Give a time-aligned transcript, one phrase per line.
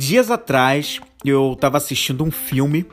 [0.00, 2.86] Dias atrás eu estava assistindo um filme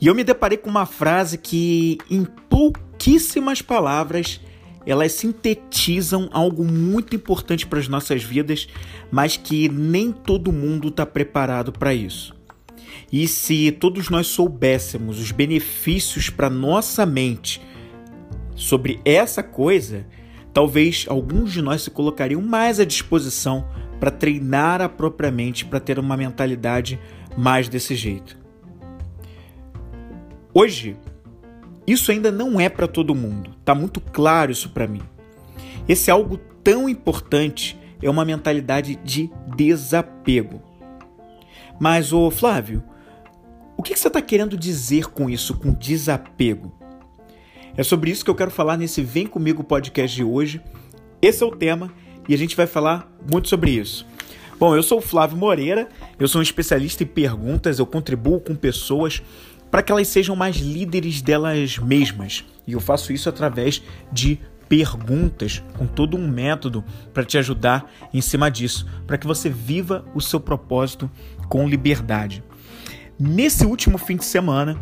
[0.00, 4.40] e eu me deparei com uma frase que, em pouquíssimas palavras,
[4.86, 8.68] elas sintetizam algo muito importante para as nossas vidas,
[9.10, 12.32] mas que nem todo mundo está preparado para isso.
[13.10, 17.60] E se todos nós soubéssemos os benefícios para nossa mente
[18.54, 20.06] sobre essa coisa,
[20.56, 23.68] talvez alguns de nós se colocariam mais à disposição
[24.00, 26.98] para treinar a própria mente para ter uma mentalidade
[27.36, 28.38] mais desse jeito.
[30.54, 30.96] Hoje,
[31.86, 33.50] isso ainda não é para todo mundo.
[33.66, 35.02] Tá muito claro isso para mim.
[35.86, 40.62] Esse algo tão importante é uma mentalidade de desapego.
[41.78, 42.82] Mas, ô Flávio,
[43.76, 46.72] o que você está querendo dizer com isso, com desapego?
[47.76, 50.62] É sobre isso que eu quero falar nesse Vem Comigo podcast de hoje.
[51.20, 51.92] Esse é o tema
[52.26, 54.06] e a gente vai falar muito sobre isso.
[54.58, 55.86] Bom, eu sou o Flávio Moreira,
[56.18, 59.22] eu sou um especialista em perguntas, eu contribuo com pessoas
[59.70, 62.46] para que elas sejam mais líderes delas mesmas.
[62.66, 66.82] E eu faço isso através de perguntas, com todo um método
[67.12, 71.10] para te ajudar em cima disso, para que você viva o seu propósito
[71.46, 72.42] com liberdade.
[73.18, 74.80] Nesse último fim de semana,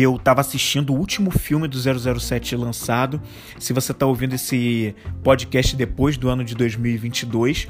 [0.00, 3.20] eu estava assistindo o último filme do 007 lançado.
[3.58, 7.68] Se você está ouvindo esse podcast depois do ano de 2022,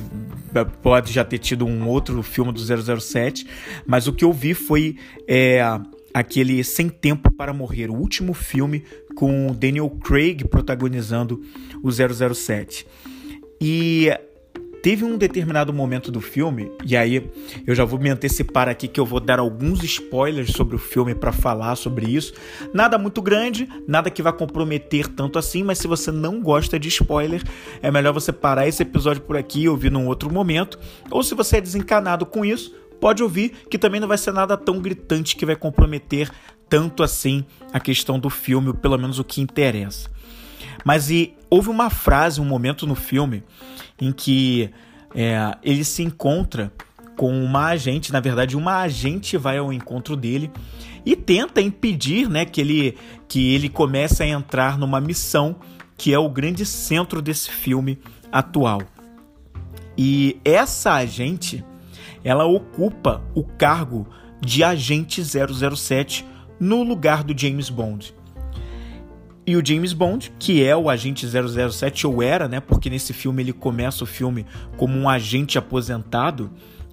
[0.82, 2.60] pode já ter tido um outro filme do
[3.00, 3.46] 007,
[3.86, 4.96] mas o que eu vi foi
[5.28, 5.60] é,
[6.14, 11.42] aquele Sem Tempo para Morrer, o último filme com Daniel Craig protagonizando
[11.82, 12.86] o 007.
[13.60, 14.10] E
[14.86, 17.28] teve um determinado momento do filme, e aí
[17.66, 21.12] eu já vou me antecipar aqui que eu vou dar alguns spoilers sobre o filme
[21.12, 22.32] para falar sobre isso.
[22.72, 26.86] Nada muito grande, nada que vá comprometer tanto assim, mas se você não gosta de
[26.86, 27.42] spoiler,
[27.82, 30.78] é melhor você parar esse episódio por aqui e ouvir num outro momento.
[31.10, 34.56] Ou se você é desencanado com isso, pode ouvir que também não vai ser nada
[34.56, 36.30] tão gritante que vai comprometer
[36.68, 40.08] tanto assim a questão do filme, pelo menos o que interessa.
[40.84, 43.42] Mas e houve uma frase, um momento no filme
[44.00, 44.70] em que
[45.14, 46.72] é, ele se encontra
[47.16, 50.50] com uma agente, na verdade, uma agente vai ao encontro dele
[51.04, 55.56] e tenta impedir né, que, ele, que ele comece a entrar numa missão
[55.96, 57.98] que é o grande centro desse filme
[58.30, 58.82] atual.
[59.96, 61.64] E essa agente,
[62.22, 64.06] ela ocupa o cargo
[64.40, 66.26] de agente 007
[66.60, 68.14] no lugar do James Bond.
[69.46, 72.58] E o James Bond, que é o agente 007, ou era, né?
[72.58, 74.44] Porque nesse filme ele começa o filme
[74.76, 76.50] como um agente aposentado,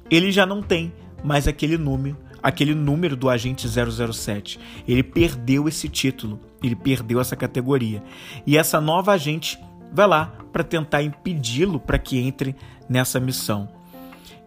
[0.09, 0.93] ele já não tem
[1.23, 4.59] mais aquele número, aquele número do agente 007.
[4.87, 8.03] Ele perdeu esse título, ele perdeu essa categoria.
[8.45, 9.57] E essa nova agente
[9.91, 12.55] vai lá para tentar impedi-lo para que entre
[12.87, 13.67] nessa missão.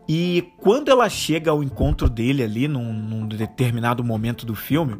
[0.08, 4.96] E quando ela chega ao encontro dele ali, num, num determinado momento do filme,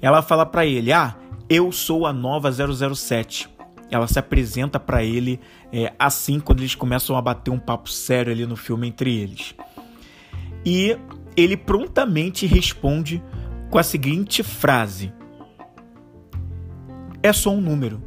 [0.00, 1.14] ela fala para ele: Ah,
[1.48, 3.48] eu sou a nova 007.
[3.90, 5.38] Ela se apresenta para ele
[5.72, 9.54] é, assim quando eles começam a bater um papo sério ali no filme entre eles.
[10.64, 10.96] E
[11.36, 13.22] ele prontamente responde
[13.70, 15.12] com a seguinte frase:
[17.22, 18.02] É só um número.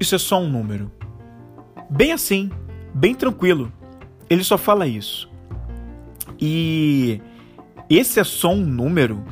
[0.00, 0.90] Isso é só um número.
[1.88, 2.50] Bem assim,
[2.92, 3.72] bem tranquilo.
[4.28, 5.30] Ele só fala isso.
[6.40, 7.20] E
[7.88, 9.24] esse é só um número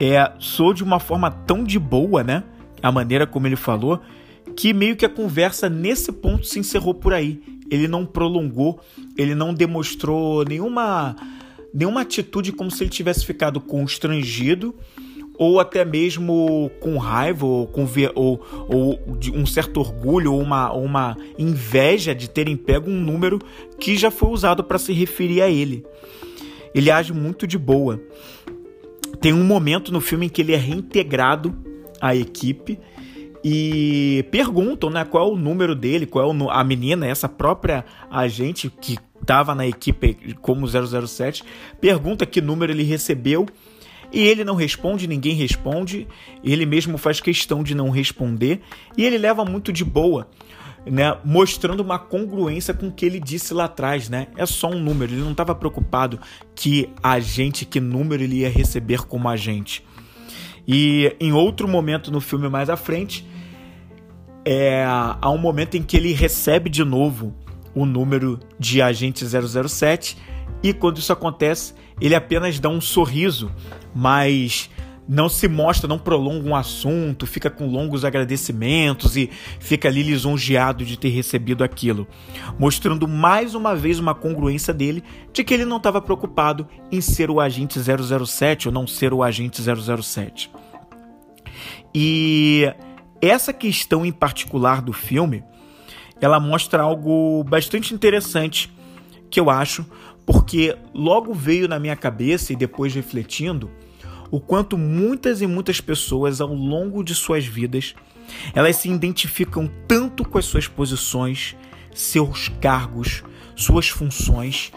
[0.00, 2.44] é, sou de uma forma tão de boa, né?
[2.82, 4.00] A maneira como ele falou,
[4.56, 7.40] que meio que a conversa nesse ponto se encerrou por aí.
[7.70, 8.80] Ele não prolongou,
[9.16, 11.16] ele não demonstrou nenhuma,
[11.72, 14.74] nenhuma atitude como se ele tivesse ficado constrangido
[15.38, 17.86] ou até mesmo com raiva ou, com
[18.16, 18.98] ou, ou
[19.32, 23.38] um certo orgulho ou uma, uma inveja de terem pego um número
[23.78, 25.84] que já foi usado para se referir a ele.
[26.74, 28.00] Ele age muito de boa.
[29.20, 31.56] Tem um momento no filme em que ele é reintegrado
[32.00, 32.78] à equipe
[33.44, 38.70] e perguntam, né, qual é o número dele, qual é a menina, essa própria agente
[38.80, 41.44] que estava na equipe como 007,
[41.80, 43.46] pergunta que número ele recebeu
[44.10, 46.06] e ele não responde, ninguém responde,
[46.42, 48.60] ele mesmo faz questão de não responder
[48.96, 50.28] e ele leva muito de boa
[50.90, 54.28] né, mostrando uma congruência com o que ele disse lá atrás, né?
[54.36, 56.18] É só um número, ele não estava preocupado
[56.54, 59.84] que a gente, que número ele ia receber como agente.
[60.66, 63.26] E em outro momento no filme mais à frente,
[64.44, 67.34] é, há um momento em que ele recebe de novo
[67.74, 70.16] o número de agente 007
[70.62, 73.50] e quando isso acontece, ele apenas dá um sorriso,
[73.94, 74.70] mas
[75.08, 80.84] não se mostra, não prolonga um assunto, fica com longos agradecimentos e fica ali lisonjeado
[80.84, 82.06] de ter recebido aquilo,
[82.58, 85.02] mostrando mais uma vez uma congruência dele
[85.32, 89.22] de que ele não estava preocupado em ser o agente 007 ou não ser o
[89.22, 90.50] agente 007.
[91.94, 92.70] E
[93.22, 95.42] essa questão em particular do filme,
[96.20, 98.70] ela mostra algo bastante interessante
[99.30, 99.86] que eu acho,
[100.26, 103.70] porque logo veio na minha cabeça e depois refletindo,
[104.30, 107.94] o quanto muitas e muitas pessoas ao longo de suas vidas
[108.54, 111.56] elas se identificam tanto com as suas posições,
[111.94, 113.22] seus cargos,
[113.56, 114.72] suas funções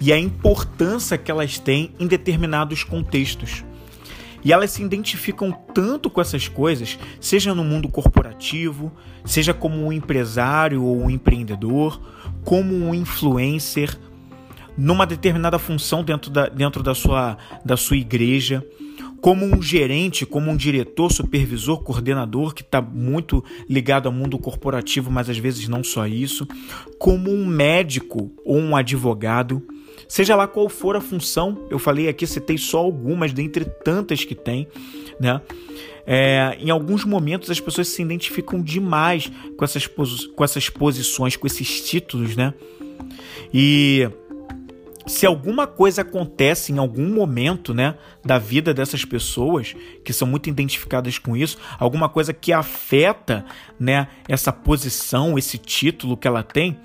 [0.00, 3.64] e a importância que elas têm em determinados contextos.
[4.44, 8.92] E elas se identificam tanto com essas coisas, seja no mundo corporativo,
[9.24, 12.00] seja como um empresário ou um empreendedor,
[12.44, 13.98] como um influencer,
[14.76, 18.64] numa determinada função dentro da, dentro da, sua, da sua igreja
[19.20, 25.10] como um gerente, como um diretor, supervisor, coordenador, que está muito ligado ao mundo corporativo,
[25.10, 26.46] mas às vezes não só isso,
[26.98, 29.62] como um médico ou um advogado,
[30.08, 34.34] seja lá qual for a função, eu falei aqui, citei só algumas dentre tantas que
[34.34, 34.66] tem,
[35.20, 35.40] né?
[36.08, 41.48] É, em alguns momentos as pessoas se identificam demais com essas, com essas posições, com
[41.48, 42.54] esses títulos, né?
[43.52, 44.08] E
[45.06, 47.94] se alguma coisa acontece em algum momento, né,
[48.24, 49.74] da vida dessas pessoas
[50.04, 53.44] que são muito identificadas com isso, alguma coisa que afeta,
[53.78, 56.76] né, essa posição, esse título que ela tem,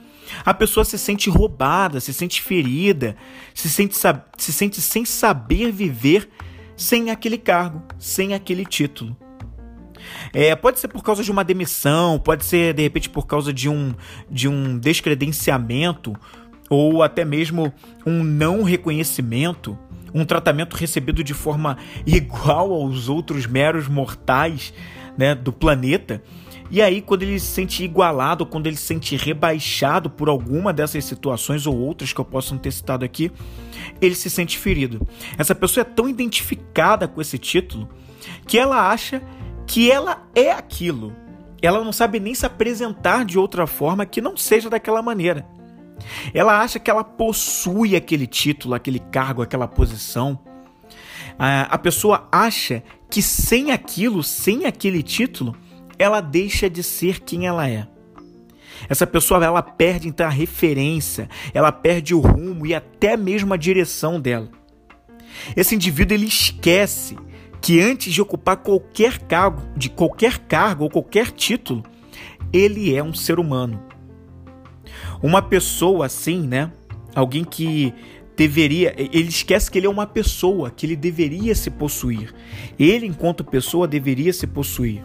[0.46, 3.18] a pessoa se sente roubada, se sente ferida,
[3.54, 3.96] se sente,
[4.38, 6.30] se sente sem saber viver
[6.78, 9.16] sem aquele cargo, sem aquele título.
[10.34, 13.70] É, pode ser por causa de uma demissão, pode ser de repente por causa de
[13.70, 13.94] um,
[14.30, 16.16] de um descredenciamento
[16.72, 17.74] ou até mesmo
[18.06, 19.78] um não reconhecimento,
[20.14, 21.78] um tratamento recebido de forma
[22.08, 24.74] igual aos outros meros mortais
[25.18, 26.24] né, do planeta.
[26.70, 31.04] E aí, quando ele se sente igualado, quando ele se sente rebaixado por alguma dessas
[31.04, 33.30] situações ou outras que eu posso ter citado aqui,
[34.00, 35.06] ele se sente ferido.
[35.38, 37.90] Essa pessoa é tão identificada com esse título
[38.48, 39.22] que ela acha
[39.68, 41.14] que ela é aquilo.
[41.62, 45.46] Ela não sabe nem se apresentar de outra forma que não seja daquela maneira.
[46.34, 50.40] Ela acha que ela possui aquele título, aquele cargo, aquela posição.
[51.38, 55.56] A pessoa acha que sem aquilo, sem aquele título,
[55.98, 57.88] ela deixa de ser quem ela é.
[58.90, 63.58] Essa pessoa ela perde então a referência, ela perde o rumo e até mesmo a
[63.58, 64.50] direção dela.
[65.56, 67.16] Esse indivíduo ele esquece
[67.62, 71.84] que antes de ocupar qualquer cargo, de qualquer cargo ou qualquer título,
[72.52, 73.91] ele é um ser humano.
[75.22, 76.72] Uma pessoa assim, né?
[77.14, 77.94] Alguém que
[78.36, 78.96] deveria.
[78.98, 82.34] Ele esquece que ele é uma pessoa, que ele deveria se possuir.
[82.80, 85.02] Ele, enquanto pessoa, deveria se possuir.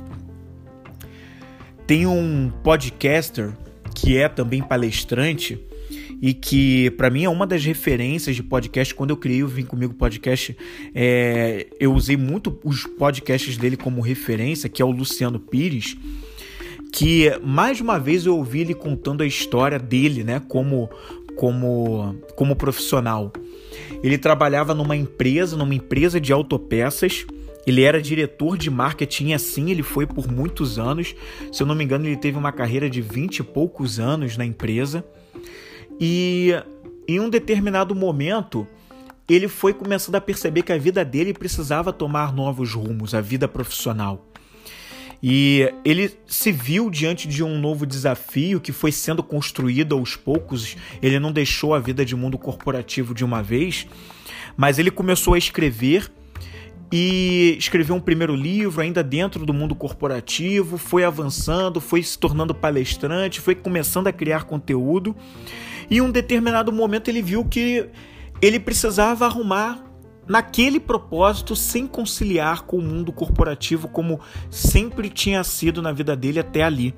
[1.87, 3.53] Tem um podcaster
[3.95, 5.59] que é também palestrante
[6.21, 8.95] e que para mim é uma das referências de podcast.
[8.95, 10.57] Quando eu criei o Vim Comigo Podcast,
[10.95, 15.97] é, eu usei muito os podcasts dele como referência, que é o Luciano Pires
[16.97, 20.89] que mais uma vez eu ouvi ele contando a história dele, né, como
[21.37, 23.31] como como profissional.
[24.03, 27.27] Ele trabalhava numa empresa, numa empresa de autopeças.
[27.67, 31.15] Ele era diretor de marketing assim, ele foi por muitos anos.
[31.53, 34.47] Se eu não me engano, ele teve uma carreira de 20 e poucos anos na
[34.47, 35.05] empresa.
[36.01, 36.53] E
[37.07, 38.67] em um determinado momento,
[39.29, 43.47] ele foi começando a perceber que a vida dele precisava tomar novos rumos, a vida
[43.47, 44.25] profissional.
[45.29, 50.77] E ele se viu diante de um novo desafio que foi sendo construído aos poucos.
[51.03, 53.89] Ele não deixou a vida de mundo corporativo de uma vez,
[54.57, 56.09] mas ele começou a escrever
[56.93, 62.55] e escreveu um primeiro livro ainda dentro do mundo corporativo, foi avançando, foi se tornando
[62.55, 65.13] palestrante, foi começando a criar conteúdo.
[65.91, 67.89] E em um determinado momento ele viu que
[68.41, 69.86] ele precisava arrumar
[70.29, 76.41] naquele propósito sem conciliar com o mundo corporativo como sempre tinha sido na vida dele
[76.41, 76.95] até ali.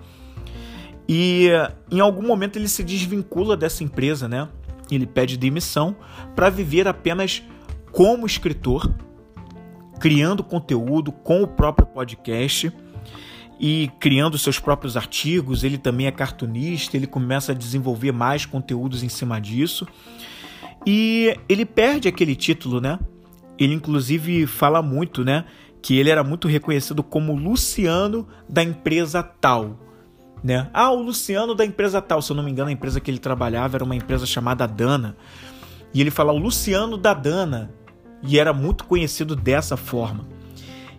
[1.09, 1.49] E
[1.91, 4.49] em algum momento ele se desvincula dessa empresa, né?
[4.91, 5.97] Ele pede demissão
[6.35, 7.43] para viver apenas
[7.93, 8.95] como escritor,
[9.99, 12.73] criando conteúdo com o próprio podcast
[13.59, 15.65] e criando seus próprios artigos.
[15.65, 19.87] Ele também é cartunista, ele começa a desenvolver mais conteúdos em cima disso.
[20.87, 22.99] E ele perde aquele título, né?
[23.59, 25.45] Ele inclusive fala muito, né,
[25.83, 29.79] que ele era muito reconhecido como Luciano da empresa tal,
[30.43, 30.71] né?
[30.73, 33.19] Ah, o Luciano da empresa tal, se eu não me engano, a empresa que ele
[33.19, 35.17] trabalhava era uma empresa chamada Dana.
[35.93, 37.73] E ele fala o Luciano da Dana,
[38.23, 40.27] e era muito conhecido dessa forma.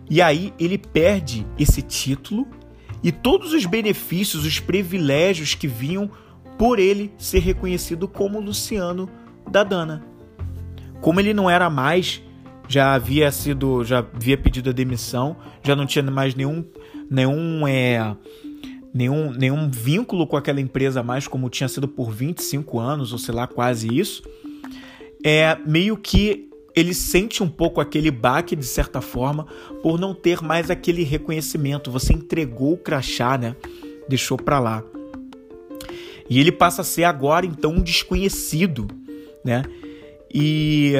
[0.08, 2.46] E aí ele perde esse título
[3.02, 6.10] e todos os benefícios, os privilégios que vinham
[6.58, 9.08] por ele ser reconhecido como Luciano
[9.50, 10.04] da Dana.
[11.00, 12.22] Como ele não era mais,
[12.70, 16.64] já havia sido, já havia pedido a demissão, já não tinha mais nenhum
[17.10, 18.14] nenhum é
[18.94, 23.34] nenhum, nenhum vínculo com aquela empresa mais como tinha sido por 25 anos, ou sei
[23.34, 24.22] lá, quase isso.
[25.24, 29.48] É meio que ele sente um pouco aquele baque de certa forma
[29.82, 31.90] por não ter mais aquele reconhecimento.
[31.90, 33.56] Você entregou o crachá, né?
[34.08, 34.84] Deixou para lá.
[36.28, 38.86] E ele passa a ser agora então um desconhecido,
[39.44, 39.64] né?
[40.32, 40.94] E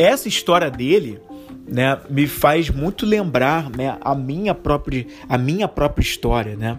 [0.00, 1.20] essa história dele,
[1.68, 6.78] né, me faz muito lembrar, né, a minha própria a minha própria história, né?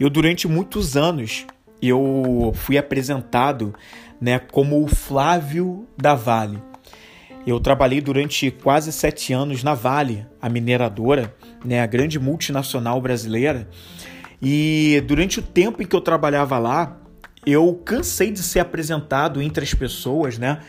[0.00, 1.46] Eu durante muitos anos
[1.80, 3.74] eu fui apresentado,
[4.20, 6.58] né, como o Flávio da Vale.
[7.46, 13.68] Eu trabalhei durante quase sete anos na Vale, a mineradora, né, a grande multinacional brasileira.
[14.42, 17.00] E durante o tempo em que eu trabalhava lá,
[17.46, 20.60] eu cansei de ser apresentado entre as pessoas, né,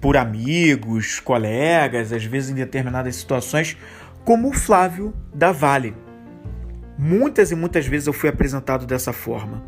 [0.00, 3.76] por amigos, colegas, às vezes em determinadas situações,
[4.24, 5.94] como o Flávio da Vale.
[6.98, 9.62] Muitas e muitas vezes eu fui apresentado dessa forma.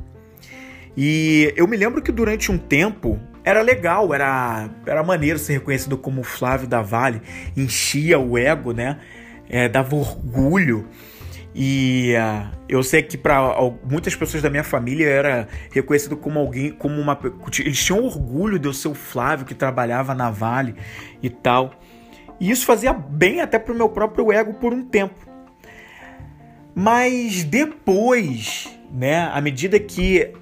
[0.96, 5.96] E eu me lembro que durante um tempo era legal, era, era maneiro ser reconhecido
[5.96, 7.22] como Flávio da Vale,
[7.56, 8.98] enchia o ego, né?
[9.48, 10.86] É, dava orgulho.
[11.54, 13.54] E uh, eu sei que para
[13.84, 17.18] muitas pessoas da minha família era reconhecido como alguém, como uma.
[17.58, 20.74] Eles tinham orgulho de eu ser o Flávio que trabalhava na Vale
[21.22, 21.78] e tal.
[22.40, 25.14] E isso fazia bem até pro meu próprio ego por um tempo.
[26.74, 30.32] Mas depois, né, à medida que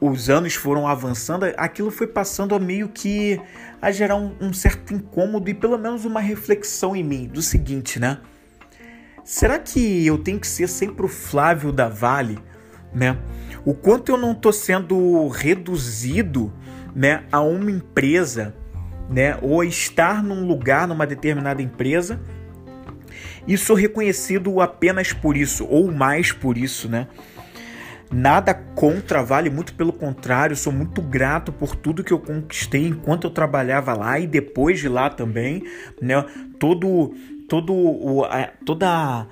[0.00, 3.40] os anos foram avançando, aquilo foi passando a meio que
[3.80, 8.00] a gerar um, um, certo incômodo e pelo menos uma reflexão em mim do seguinte,
[8.00, 8.18] né?
[9.24, 12.38] Será que eu tenho que ser sempre o Flávio da Vale,
[12.92, 13.18] né?
[13.64, 16.52] O quanto eu não estou sendo reduzido,
[16.94, 18.54] né, a uma empresa,
[19.08, 22.20] né, ou estar num lugar numa determinada empresa
[23.46, 27.08] e sou reconhecido apenas por isso ou mais por isso, né?
[28.10, 33.26] Nada contra Vale, muito pelo contrário, sou muito grato por tudo que eu conquistei enquanto
[33.26, 35.64] eu trabalhava lá e depois de lá também,
[36.00, 36.22] né?
[36.58, 37.14] Todo,
[37.52, 38.22] todo o,
[38.64, 39.26] toda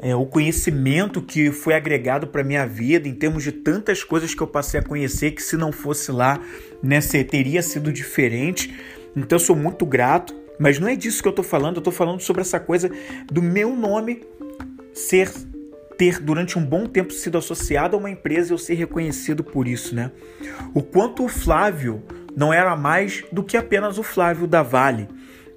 [0.00, 4.40] é, o conhecimento que foi agregado para minha vida em termos de tantas coisas que
[4.40, 6.40] eu passei a conhecer que se não fosse lá,
[6.82, 8.74] né, teria sido diferente.
[9.14, 11.76] Então eu sou muito grato, mas não é disso que eu estou falando.
[11.76, 12.90] Eu estou falando sobre essa coisa
[13.30, 14.22] do meu nome
[14.94, 15.30] ser
[15.98, 19.68] ter durante um bom tempo sido associado a uma empresa e eu ser reconhecido por
[19.68, 20.10] isso, né?
[20.72, 22.02] O quanto o Flávio
[22.34, 25.08] não era mais do que apenas o Flávio da Vale,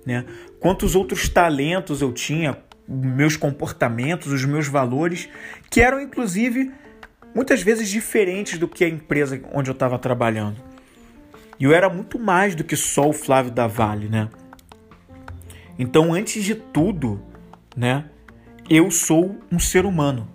[0.05, 0.25] né?
[0.59, 5.29] Quantos outros talentos eu tinha, meus comportamentos, os meus valores,
[5.69, 6.71] que eram inclusive
[7.33, 10.57] muitas vezes diferentes do que a empresa onde eu estava trabalhando.
[11.59, 14.29] E eu era muito mais do que só o Flávio da Vale, né?
[15.77, 17.21] Então, antes de tudo,
[17.75, 18.05] né?
[18.69, 20.27] eu sou um ser humano.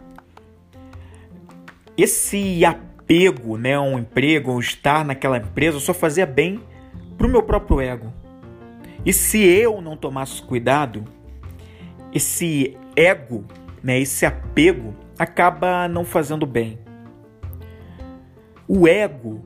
[1.97, 6.61] Esse apego né, a um emprego, ou estar naquela empresa, só fazia bem
[7.17, 8.13] para o meu próprio ego.
[9.05, 11.05] E se eu não tomasse cuidado,
[12.13, 13.45] esse ego,
[13.83, 16.79] né, esse apego, acaba não fazendo bem.
[18.67, 19.45] O ego,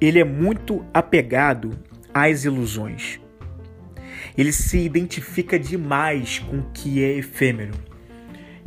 [0.00, 1.70] ele é muito apegado
[2.14, 3.20] às ilusões.
[4.36, 7.74] Ele se identifica demais com o que é efêmero.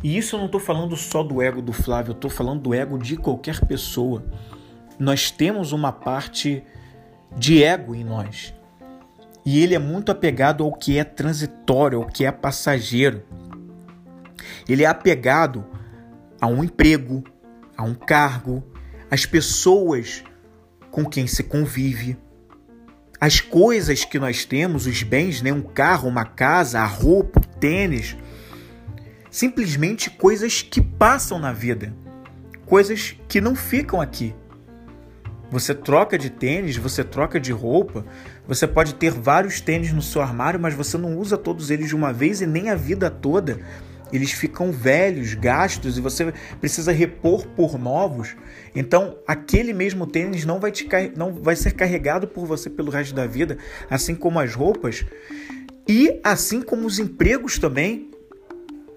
[0.02, 2.74] E isso eu não estou falando só do ego do Flávio, eu estou falando do
[2.74, 4.24] ego de qualquer pessoa.
[4.98, 6.62] Nós temos uma parte
[7.36, 8.54] de ego em nós.
[9.46, 13.22] E ele é muito apegado ao que é transitório, ao que é passageiro.
[14.68, 15.64] Ele é apegado
[16.40, 17.22] a um emprego,
[17.76, 18.62] a um cargo,
[19.08, 20.24] às pessoas
[20.90, 22.18] com quem se convive,
[23.20, 25.52] as coisas que nós temos, os bens, né?
[25.52, 28.16] um carro, uma casa, a roupa, o tênis,
[29.30, 31.94] simplesmente coisas que passam na vida,
[32.66, 34.34] coisas que não ficam aqui.
[35.50, 38.04] Você troca de tênis, você troca de roupa,
[38.46, 41.94] você pode ter vários tênis no seu armário, mas você não usa todos eles de
[41.94, 43.60] uma vez e nem a vida toda.
[44.12, 48.36] Eles ficam velhos, gastos e você precisa repor por novos.
[48.74, 53.14] Então, aquele mesmo tênis não vai, te, não vai ser carregado por você pelo resto
[53.14, 53.58] da vida,
[53.90, 55.04] assim como as roupas
[55.88, 58.10] e assim como os empregos também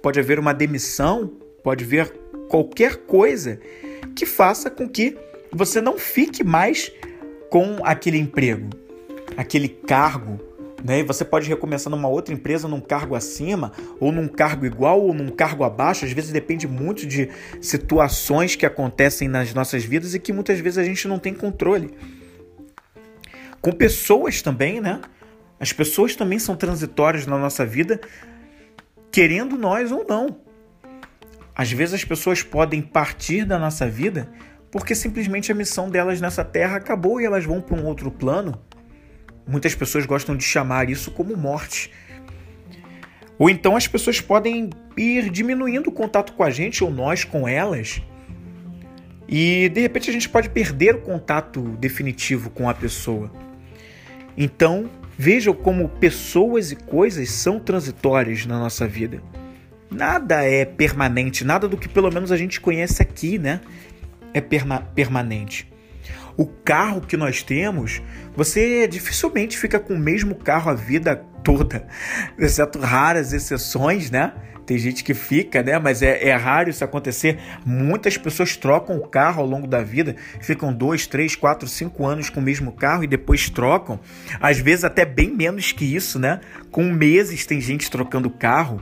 [0.02, 1.32] pode haver uma demissão,
[1.64, 2.12] pode haver
[2.50, 3.60] qualquer coisa
[4.16, 5.16] que faça com que
[5.52, 6.92] você não fique mais
[7.50, 8.70] com aquele emprego,
[9.36, 10.40] aquele cargo,
[10.84, 11.00] Né?
[11.00, 15.14] E você pode recomeçar numa outra empresa, num cargo acima, ou num cargo igual, ou
[15.14, 16.06] num cargo abaixo.
[16.06, 17.30] Às vezes depende muito de
[17.62, 21.94] situações que acontecem nas nossas vidas e que muitas vezes a gente não tem controle.
[23.62, 25.02] Com pessoas também, né?
[25.60, 28.00] As pessoas também são transitórias na nossa vida,
[29.12, 30.38] querendo nós ou não.
[31.54, 34.32] Às vezes as pessoas podem partir da nossa vida
[34.72, 38.60] porque simplesmente a missão delas nessa terra acabou e elas vão para um outro plano.
[39.48, 41.92] Muitas pessoas gostam de chamar isso como morte.
[43.38, 47.48] Ou então as pessoas podem ir diminuindo o contato com a gente ou nós com
[47.48, 48.02] elas.
[49.28, 53.32] E de repente a gente pode perder o contato definitivo com a pessoa.
[54.38, 59.22] Então, vejam como pessoas e coisas são transitórias na nossa vida.
[59.90, 63.60] Nada é permanente, nada do que pelo menos a gente conhece aqui, né?
[64.34, 65.72] É perma permanente.
[66.38, 68.02] O carro que nós temos,
[68.36, 71.86] você dificilmente fica com o mesmo carro a vida toda,
[72.40, 74.34] exceto raras exceções, né?
[74.70, 75.80] Tem gente que fica, né?
[75.80, 77.40] Mas é, é raro isso acontecer.
[77.66, 82.30] Muitas pessoas trocam o carro ao longo da vida, ficam dois, três, quatro, cinco anos
[82.30, 84.00] com o mesmo carro e depois trocam.
[84.40, 86.40] Às vezes até bem menos que isso, né?
[86.70, 88.80] Com meses tem gente trocando carro.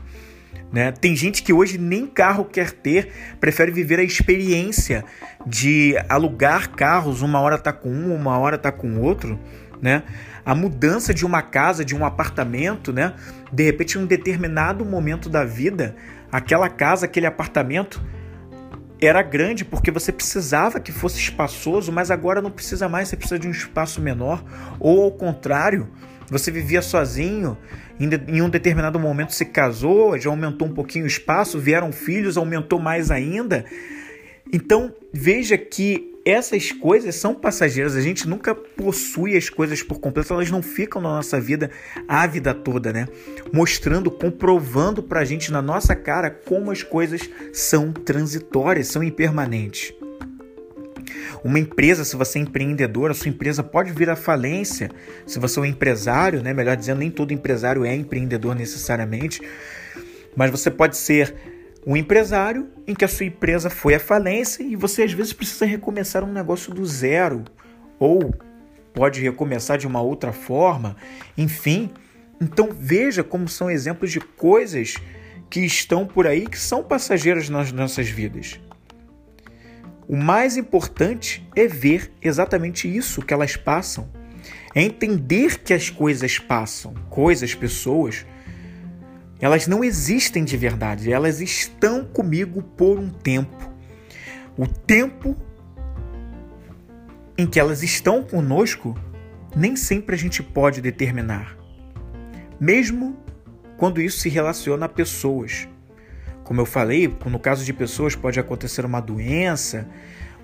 [0.72, 0.92] Né?
[0.92, 3.10] Tem gente que hoje nem carro quer ter,
[3.40, 5.06] prefere viver a experiência
[5.46, 9.40] de alugar carros, uma hora tá com um, uma hora tá com outro,
[9.82, 10.04] né?
[10.46, 13.14] A mudança de uma casa, de um apartamento, né?
[13.52, 15.96] De repente, em um determinado momento da vida,
[16.32, 18.02] aquela casa, aquele apartamento
[19.00, 23.40] era grande porque você precisava que fosse espaçoso, mas agora não precisa mais, você precisa
[23.40, 24.44] de um espaço menor,
[24.80, 25.88] ou ao contrário,
[26.30, 27.58] você vivia sozinho,
[28.00, 32.80] em um determinado momento se casou, já aumentou um pouquinho o espaço, vieram filhos, aumentou
[32.80, 33.66] mais ainda.
[34.52, 40.34] Então veja que essas coisas são passageiras, a gente nunca possui as coisas por completo,
[40.34, 41.72] elas não ficam na nossa vida
[42.06, 43.08] a vida toda, né?
[43.54, 49.94] Mostrando, comprovando pra gente na nossa cara como as coisas são transitórias, são impermanentes.
[51.44, 54.90] Uma empresa, se você é empreendedor, a sua empresa pode vir à falência.
[55.26, 56.54] Se você é um empresário, né?
[56.54, 59.42] melhor dizendo, nem todo empresário é empreendedor necessariamente,
[60.36, 61.34] mas você pode ser
[61.86, 65.66] um empresário em que a sua empresa foi à falência e você às vezes precisa
[65.66, 67.46] recomeçar um negócio do zero
[67.98, 68.36] ou
[68.94, 70.98] pode recomeçar de uma outra forma,
[71.38, 71.90] enfim.
[72.42, 74.96] Então veja como são exemplos de coisas
[75.50, 78.60] que estão por aí que são passageiras nas nossas vidas.
[80.08, 84.10] O mais importante é ver exatamente isso que elas passam.
[84.74, 88.26] É entender que as coisas passam, coisas, pessoas,
[89.40, 93.72] elas não existem de verdade, elas estão comigo por um tempo.
[94.58, 95.36] O tempo
[97.38, 98.98] em que elas estão conosco,
[99.56, 101.58] nem sempre a gente pode determinar.
[102.60, 103.18] Mesmo
[103.78, 105.68] quando isso se relaciona a pessoas.
[106.48, 109.86] Como eu falei, no caso de pessoas pode acontecer uma doença,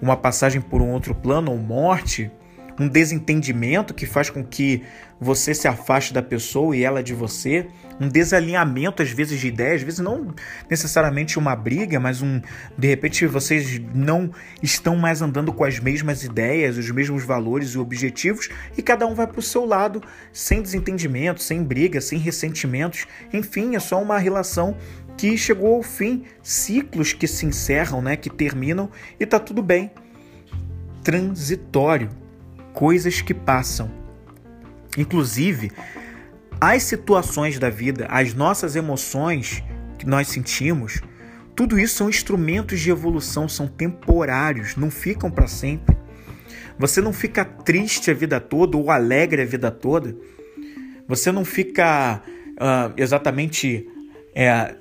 [0.01, 2.29] uma passagem por um outro plano ou morte,
[2.77, 4.83] um desentendimento que faz com que
[5.23, 7.67] você se afaste da pessoa e ela de você,
[7.99, 10.33] um desalinhamento às vezes de ideias, às vezes não
[10.69, 12.41] necessariamente uma briga, mas um
[12.77, 17.77] de repente vocês não estão mais andando com as mesmas ideias, os mesmos valores e
[17.77, 23.05] objetivos e cada um vai para o seu lado sem desentendimento, sem briga, sem ressentimentos,
[23.31, 24.75] enfim, é só uma relação
[25.17, 29.91] que chegou ao fim, ciclos que se encerram, né, que terminam e tá tudo bem.
[31.03, 32.09] Transitório,
[32.73, 33.91] coisas que passam.
[34.97, 35.71] Inclusive,
[36.59, 39.63] as situações da vida, as nossas emoções
[39.97, 41.01] que nós sentimos,
[41.55, 45.95] tudo isso são instrumentos de evolução, são temporários, não ficam para sempre.
[46.77, 50.15] Você não fica triste a vida toda ou alegre a vida toda.
[51.07, 52.23] Você não fica
[52.53, 53.87] uh, exatamente
[54.33, 54.75] é,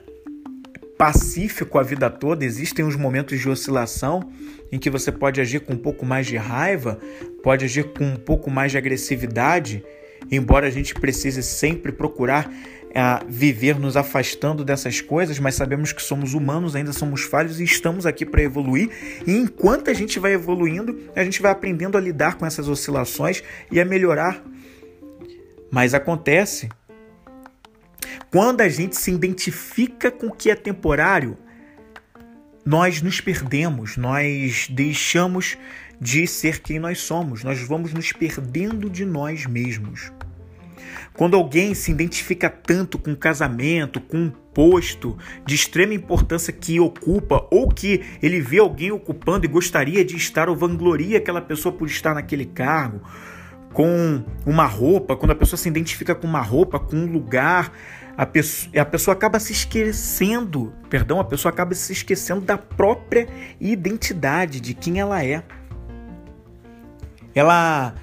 [1.03, 4.31] pacífico a vida toda, existem os momentos de oscilação
[4.71, 6.97] em que você pode agir com um pouco mais de raiva,
[7.43, 9.85] pode agir com um pouco mais de agressividade,
[10.31, 16.01] embora a gente precise sempre procurar uh, viver nos afastando dessas coisas, mas sabemos que
[16.01, 18.89] somos humanos, ainda somos falhos e estamos aqui para evoluir.
[19.27, 23.43] E enquanto a gente vai evoluindo, a gente vai aprendendo a lidar com essas oscilações
[23.73, 24.41] e a melhorar.
[25.69, 26.69] Mas acontece
[28.33, 31.37] quando a gente se identifica com o que é temporário,
[32.65, 35.59] nós nos perdemos, nós deixamos
[36.01, 40.11] de ser quem nós somos, nós vamos nos perdendo de nós mesmos.
[41.13, 46.81] Quando alguém se identifica tanto com um casamento, com um posto de extrema importância que
[46.81, 51.75] ocupa, ou que ele vê alguém ocupando e gostaria de estar, ou vangloria aquela pessoa
[51.75, 53.03] por estar naquele cargo,
[53.75, 57.73] com uma roupa, quando a pessoa se identifica com uma roupa, com um lugar,
[58.23, 63.27] a pessoa, a pessoa acaba se esquecendo, perdão, a pessoa acaba se esquecendo da própria
[63.61, 65.43] identidade, de quem ela é.
[67.35, 67.97] Ela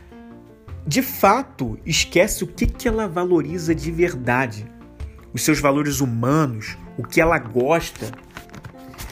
[0.86, 4.70] de fato esquece o que, que ela valoriza de verdade,
[5.34, 8.12] os seus valores humanos, o que ela gosta,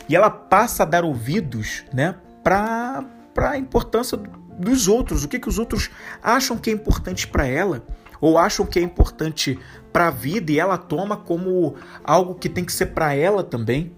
[0.09, 3.05] e ela passa a dar ouvidos né, para
[3.37, 4.17] a importância
[4.59, 5.89] dos outros, o que, que os outros
[6.21, 7.85] acham que é importante para ela,
[8.19, 9.59] ou acham que é importante
[9.91, 13.91] para a vida e ela toma como algo que tem que ser para ela também.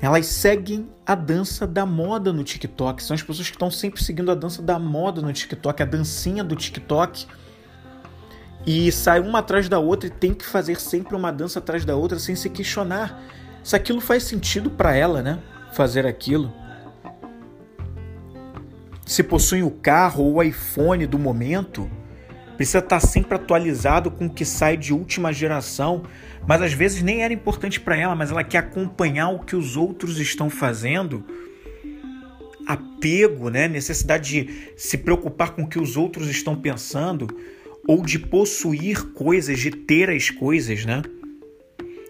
[0.00, 3.02] Elas seguem a dança da moda no TikTok.
[3.02, 6.42] São as pessoas que estão sempre seguindo a dança da moda no TikTok, a dancinha
[6.42, 7.26] do TikTok.
[8.66, 11.96] E sai uma atrás da outra e tem que fazer sempre uma dança atrás da
[11.96, 13.22] outra sem se questionar
[13.62, 15.38] se aquilo faz sentido para ela, né?
[15.72, 16.52] Fazer aquilo.
[19.04, 21.90] Se possui o carro ou o iPhone do momento,
[22.60, 26.02] precisa estar tá sempre atualizado com o que sai de última geração,
[26.46, 29.78] mas às vezes nem era importante para ela, mas ela quer acompanhar o que os
[29.78, 31.24] outros estão fazendo.
[32.66, 33.66] Apego, né?
[33.66, 37.34] Necessidade de se preocupar com o que os outros estão pensando
[37.88, 41.00] ou de possuir coisas, de ter as coisas, né?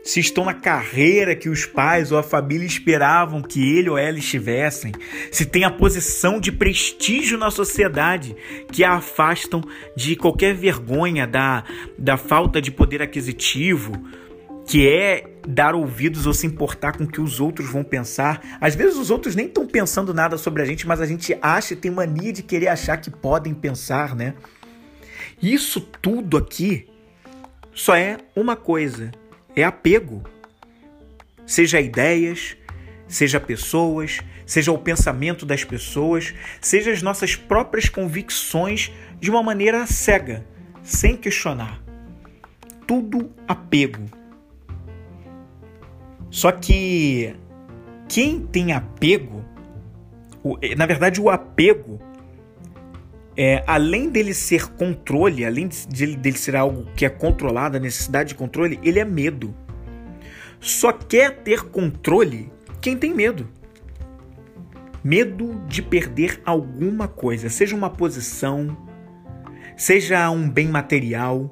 [0.03, 4.19] Se estão na carreira que os pais ou a família esperavam que ele ou ela
[4.19, 4.93] estivessem,
[5.31, 8.35] se tem a posição de prestígio na sociedade
[8.73, 9.63] que a afastam
[9.97, 11.65] de qualquer vergonha da,
[11.99, 13.93] da falta de poder aquisitivo,
[14.67, 18.59] que é dar ouvidos ou se importar com o que os outros vão pensar.
[18.61, 21.75] Às vezes os outros nem estão pensando nada sobre a gente, mas a gente acha
[21.75, 24.35] e tem mania de querer achar que podem pensar, né?
[25.43, 26.87] Isso tudo aqui
[27.73, 29.11] só é uma coisa
[29.55, 30.23] é apego.
[31.47, 32.57] Seja ideias,
[33.09, 39.87] seja pessoas, seja o pensamento das pessoas, seja as nossas próprias convicções de uma maneira
[39.87, 40.47] cega,
[40.83, 41.83] sem questionar.
[42.87, 44.05] Tudo apego.
[46.31, 47.35] Só que
[48.09, 49.45] quem tem apego,
[50.77, 52.01] na verdade, o apego
[53.43, 58.29] é, além dele ser controle, além de, dele ser algo que é controlado, a necessidade
[58.29, 59.57] de controle, ele é medo.
[60.61, 63.49] Só quer ter controle quem tem medo.
[65.03, 68.77] Medo de perder alguma coisa, seja uma posição,
[69.75, 71.51] seja um bem material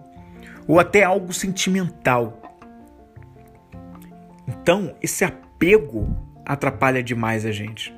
[0.66, 2.58] ou até algo sentimental.
[4.46, 6.06] Então, esse apego
[6.44, 7.97] atrapalha demais a gente.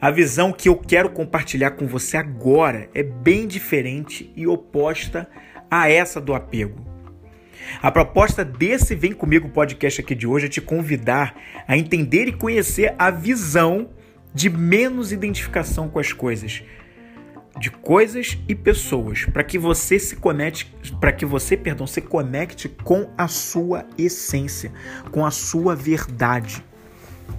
[0.00, 5.28] A visão que eu quero compartilhar com você agora é bem diferente e oposta
[5.70, 6.86] a essa do apego.
[7.82, 11.36] A proposta desse Vem Comigo podcast aqui de hoje é te convidar
[11.68, 13.90] a entender e conhecer a visão
[14.32, 16.62] de menos identificação com as coisas,
[17.58, 22.70] de coisas e pessoas, para que você se conecte, para que você, perdão, se conecte
[22.70, 24.72] com a sua essência,
[25.10, 26.64] com a sua verdade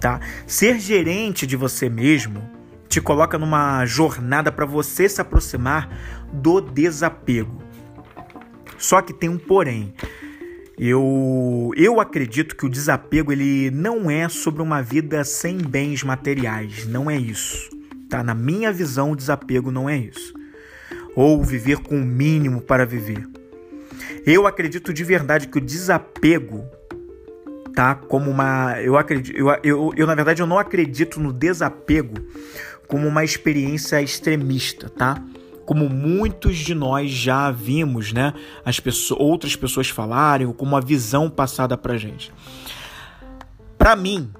[0.02, 0.20] tá?
[0.46, 2.50] Ser gerente de você mesmo
[2.92, 5.88] te coloca numa jornada para você se aproximar
[6.30, 7.62] do desapego.
[8.76, 9.94] Só que tem um porém.
[10.78, 16.86] Eu, eu acredito que o desapego ele não é sobre uma vida sem bens materiais,
[16.86, 17.70] não é isso.
[18.10, 18.22] Tá?
[18.22, 20.34] Na minha visão, o desapego não é isso.
[21.16, 23.26] Ou viver com o mínimo para viver.
[24.26, 26.62] Eu acredito de verdade que o desapego
[27.74, 27.94] tá?
[27.94, 28.80] Como uma.
[28.80, 29.34] Eu acredito.
[29.36, 32.14] Eu, eu, eu, na verdade, eu não acredito no desapego
[32.92, 35.24] como uma experiência extremista, tá?
[35.64, 38.34] Como muitos de nós já vimos, né?
[38.62, 42.30] As pessoas, outras pessoas falarem, ou como uma visão passada pra gente.
[43.78, 44.30] Para mim,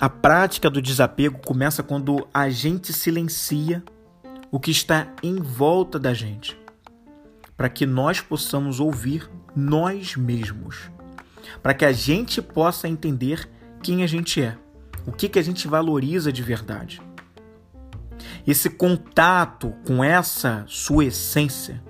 [0.00, 3.80] a prática do desapego começa quando a gente silencia
[4.50, 6.58] o que está em volta da gente,
[7.56, 10.90] para que nós possamos ouvir nós mesmos
[11.62, 13.48] para que a gente possa entender
[13.82, 14.56] quem a gente é,
[15.06, 17.00] o que, que a gente valoriza de verdade.
[18.46, 21.82] Esse contato com essa sua essência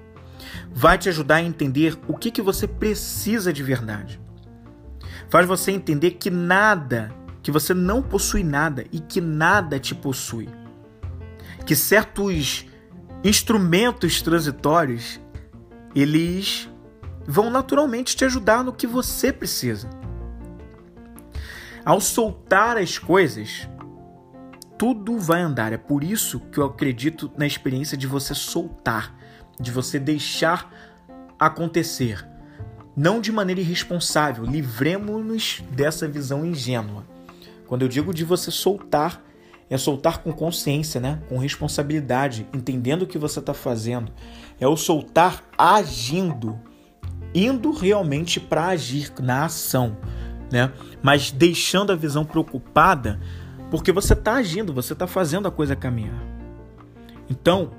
[0.71, 4.21] vai te ajudar a entender o que, que você precisa de verdade.
[5.29, 7.13] Faz você entender que nada,
[7.43, 10.49] que você não possui nada e que nada te possui.
[11.67, 12.67] Que certos
[13.25, 15.21] instrumentos transitórios
[15.95, 16.69] eles
[17.27, 19.89] vão naturalmente te ajudar no que você precisa.
[21.85, 23.69] Ao soltar as coisas,
[24.79, 25.73] tudo vai andar.
[25.73, 29.15] É por isso que eu acredito na experiência de você soltar,
[29.61, 30.73] de você deixar
[31.39, 32.27] acontecer.
[32.97, 37.05] Não de maneira irresponsável, livremos-nos dessa visão ingênua.
[37.67, 39.21] Quando eu digo de você soltar,
[39.69, 41.21] é soltar com consciência, né?
[41.29, 44.13] com responsabilidade, entendendo o que você está fazendo.
[44.61, 46.61] É o soltar agindo,
[47.35, 49.97] indo realmente para agir na ação,
[50.53, 50.73] né?
[51.03, 53.19] mas deixando a visão preocupada
[53.75, 56.25] porque você está agindo, você está fazendo a coisa caminhar.
[57.29, 57.73] Então,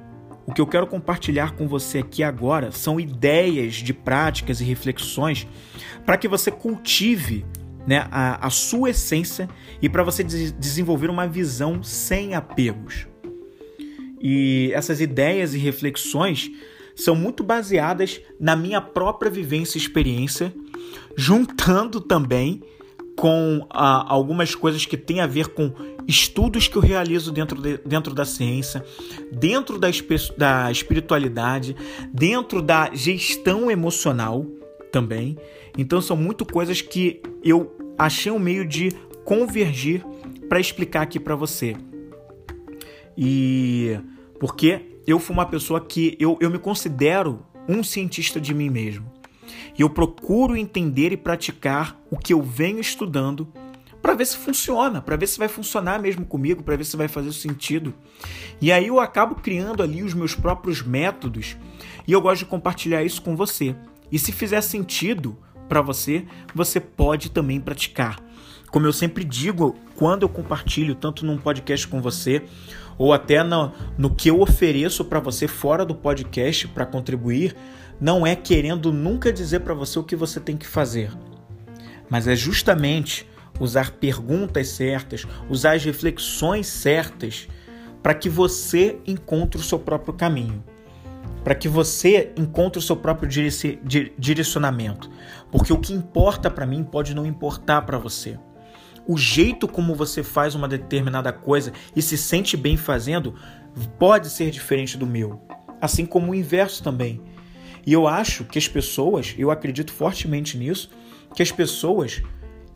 [0.46, 5.48] o que eu quero compartilhar com você aqui agora são ideias de práticas e reflexões
[6.06, 7.46] para que você cultive
[7.88, 9.48] né, a, a sua essência
[9.82, 13.08] e para você des desenvolver uma visão sem apegos.
[14.20, 16.52] E essas ideias e reflexões
[16.94, 20.54] são muito baseadas na minha própria vivência e experiência,
[21.16, 22.62] juntando também
[23.16, 25.72] com ah, algumas coisas que têm a ver com
[26.08, 28.84] estudos que eu realizo dentro, de, dentro da ciência,
[29.32, 29.88] dentro da,
[30.38, 31.76] da espiritualidade,
[32.14, 34.46] dentro da gestão emocional
[34.92, 35.38] também.
[35.78, 38.92] Então são muito coisas que eu achei um meio de
[39.24, 40.06] convergir
[40.48, 41.76] para explicar aqui para você.
[43.18, 43.98] E
[44.40, 49.15] porque eu fui uma pessoa que eu, eu me considero um cientista de mim mesmo.
[49.78, 53.48] E eu procuro entender e praticar o que eu venho estudando
[54.02, 57.08] para ver se funciona, para ver se vai funcionar mesmo comigo, para ver se vai
[57.08, 57.94] fazer sentido.
[58.62, 61.58] E aí eu acabo criando ali os meus próprios métodos
[62.08, 63.76] e eu gosto de compartilhar isso com você.
[64.12, 65.36] E se fizer sentido
[65.68, 68.20] para você, você pode também praticar.
[68.70, 72.44] Como eu sempre digo, quando eu compartilho, tanto num podcast com você,
[72.98, 77.56] ou até no, no que eu ofereço para você fora do podcast para contribuir,
[78.00, 81.12] não é querendo nunca dizer para você o que você tem que fazer,
[82.10, 83.28] mas é justamente
[83.60, 87.48] usar perguntas certas, usar as reflexões certas
[88.04, 90.64] para que você encontre o seu próprio caminho
[91.46, 93.30] para que você encontre o seu próprio
[94.18, 95.12] direcionamento.
[95.52, 98.40] Porque o que importa para mim pode não importar para você.
[99.08, 103.36] O jeito como você faz uma determinada coisa e se sente bem fazendo
[104.00, 105.40] pode ser diferente do meu.
[105.80, 107.22] Assim como o inverso também.
[107.86, 110.90] E eu acho que as pessoas, eu acredito fortemente nisso,
[111.36, 112.22] que as pessoas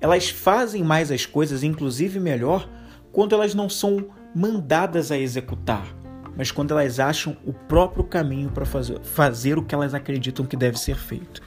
[0.02, 2.70] elas fazem mais as coisas, inclusive melhor,
[3.12, 6.00] quando elas não são mandadas a executar
[6.40, 10.56] mas quando elas acham o próprio caminho para fazer, fazer o que elas acreditam que
[10.56, 11.42] deve ser feito.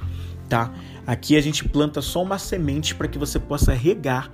[0.50, 0.70] Tá?
[1.06, 4.30] Aqui a gente planta só uma semente para que você possa regar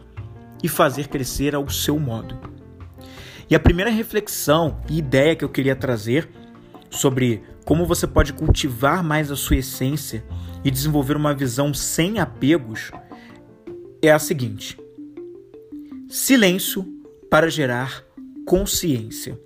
[0.60, 2.36] e fazer crescer ao seu modo.
[3.48, 6.28] E a primeira reflexão e ideia que eu queria trazer
[6.90, 10.24] sobre como você pode cultivar mais a sua essência
[10.64, 12.90] e desenvolver uma visão sem apegos
[14.00, 14.78] é a seguinte:
[16.08, 16.86] silêncio
[17.30, 18.04] para gerar
[18.46, 19.38] consciência.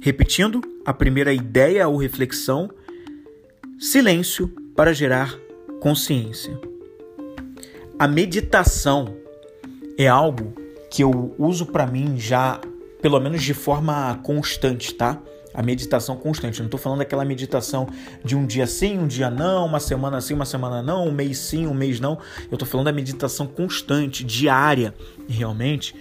[0.00, 2.68] Repetindo a primeira ideia ou reflexão,
[3.78, 5.38] silêncio para gerar
[5.80, 6.58] consciência.
[7.98, 9.16] A meditação
[9.96, 10.52] é algo
[10.90, 12.60] que eu uso para mim já,
[13.00, 15.20] pelo menos de forma constante, tá?
[15.54, 16.58] A meditação constante.
[16.58, 17.88] Eu não estou falando daquela meditação
[18.24, 21.38] de um dia sim, um dia não, uma semana sim, uma semana não, um mês
[21.38, 22.18] sim, um mês não.
[22.50, 24.94] Eu estou falando da meditação constante, diária,
[25.28, 25.94] realmente.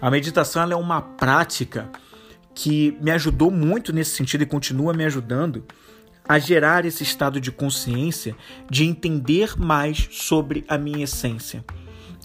[0.00, 1.90] A meditação é uma prática
[2.54, 5.64] que me ajudou muito nesse sentido e continua me ajudando
[6.28, 8.36] a gerar esse estado de consciência
[8.70, 11.64] de entender mais sobre a minha essência,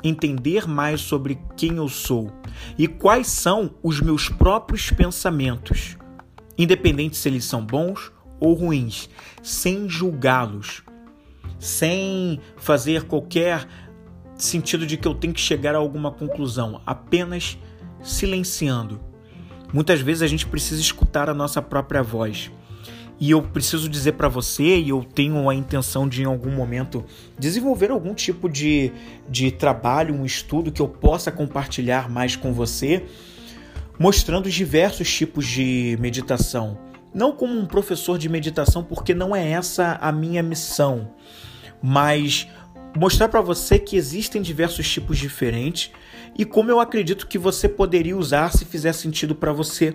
[0.04, 2.32] entender mais sobre quem eu sou
[2.78, 5.98] e quais são os meus próprios pensamentos,
[6.58, 9.10] independente se eles são bons ou ruins,
[9.42, 10.84] sem julgá-los,
[11.60, 13.68] sem fazer qualquer
[14.36, 17.58] sentido de que eu tenho que chegar a alguma conclusão, apenas
[18.04, 19.00] silenciando
[19.76, 22.50] Muitas vezes a gente precisa escutar a nossa própria voz.
[23.20, 27.04] E eu preciso dizer para você, e eu tenho a intenção de em algum momento
[27.38, 28.94] desenvolver algum tipo de,
[29.30, 33.06] de trabalho, um estudo que eu possa compartilhar mais com você,
[33.98, 36.78] mostrando os diversos tipos de meditação.
[37.14, 41.14] Não como um professor de meditação, porque não é essa a minha missão,
[41.82, 42.48] mas
[42.96, 45.92] mostrar para você que existem diversos tipos diferentes
[46.38, 49.94] e como eu acredito que você poderia usar se fizer sentido para você.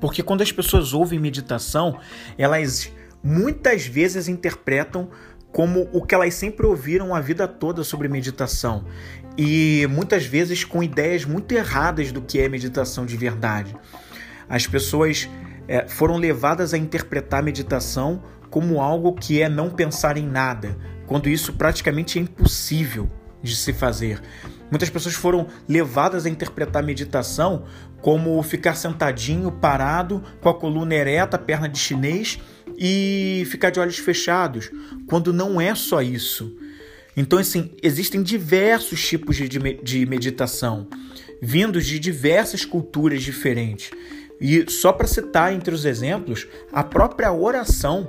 [0.00, 1.98] Porque quando as pessoas ouvem meditação,
[2.36, 5.10] elas muitas vezes interpretam
[5.50, 8.84] como o que elas sempre ouviram a vida toda sobre meditação
[9.38, 13.72] e muitas vezes com ideias muito erradas do que é meditação de verdade.
[14.48, 15.30] As pessoas
[15.68, 18.20] é, foram levadas a interpretar a meditação
[18.50, 23.08] como algo que é não pensar em nada, quando isso praticamente é impossível
[23.40, 24.20] de se fazer.
[24.70, 27.64] Muitas pessoas foram levadas a interpretar a meditação
[28.00, 32.40] como ficar sentadinho, parado, com a coluna ereta, perna de chinês
[32.76, 34.70] e ficar de olhos fechados,
[35.06, 36.56] quando não é só isso.
[37.18, 40.86] Então, assim, existem diversos tipos de, de meditação.
[41.42, 43.90] vindos de diversas culturas diferentes.
[44.40, 48.08] E só para citar entre os exemplos, a própria oração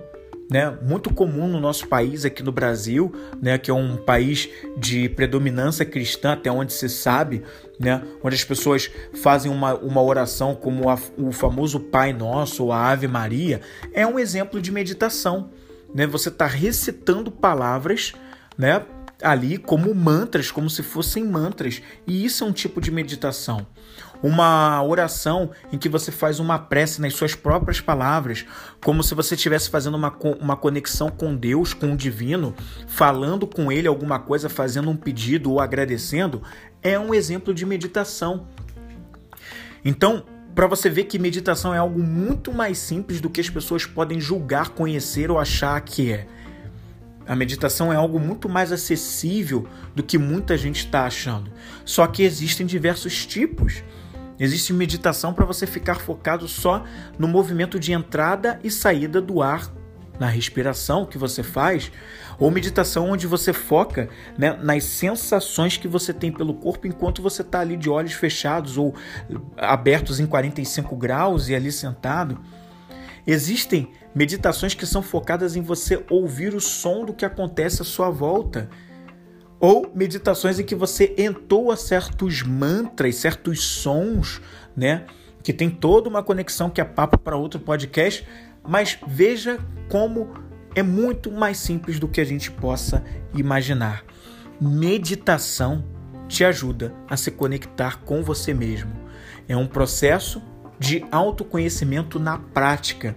[0.49, 5.09] né, muito comum no nosso país, aqui no Brasil, né, que é um país de
[5.09, 7.43] predominância cristã, até onde se sabe,
[7.79, 8.91] né, onde as pessoas
[9.21, 14.05] fazem uma, uma oração como a, o famoso Pai Nosso ou a Ave Maria, é
[14.05, 15.49] um exemplo de meditação.
[15.93, 16.05] Né?
[16.05, 18.13] Você está recitando palavras
[18.59, 18.85] né,
[19.21, 23.67] ali como mantras, como se fossem mantras, e isso é um tipo de meditação
[24.21, 28.45] uma oração em que você faz uma prece nas suas próprias palavras,
[28.83, 32.53] como se você estivesse fazendo uma, uma conexão com Deus, com o divino,
[32.87, 36.41] falando com ele alguma coisa, fazendo um pedido ou agradecendo,
[36.81, 38.47] é um exemplo de meditação.
[39.83, 43.85] Então, para você ver que meditação é algo muito mais simples do que as pessoas
[43.85, 46.27] podem julgar, conhecer ou achar que é.
[47.29, 51.51] A meditação é algo muito mais acessível do que muita gente está achando.
[51.85, 53.83] Só que existem diversos tipos.
[54.39, 56.83] Existe meditação para você ficar focado só
[57.19, 59.71] no movimento de entrada e saída do ar,
[60.19, 61.91] na respiração que você faz,
[62.39, 67.43] ou meditação onde você foca né, nas sensações que você tem pelo corpo enquanto você
[67.43, 68.95] está ali de olhos fechados ou
[69.55, 72.39] abertos em 45 graus e ali sentado.
[73.27, 78.09] Existem meditações que são focadas em você ouvir o som do que acontece à sua
[78.09, 78.69] volta
[79.59, 84.41] ou meditações em que você entoa certos mantras, certos sons,
[84.75, 85.05] né?
[85.43, 88.25] Que tem toda uma conexão que é papo para outro podcast,
[88.65, 90.33] mas veja como
[90.75, 94.03] é muito mais simples do que a gente possa imaginar.
[94.61, 95.83] Meditação
[96.27, 98.91] te ajuda a se conectar com você mesmo.
[99.47, 100.41] É um processo
[100.77, 103.15] de autoconhecimento na prática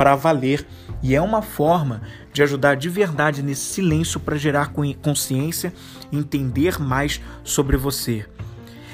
[0.00, 0.66] para valer
[1.02, 2.00] e é uma forma
[2.32, 5.74] de ajudar de verdade nesse silêncio para gerar consciência
[6.10, 8.24] entender mais sobre você.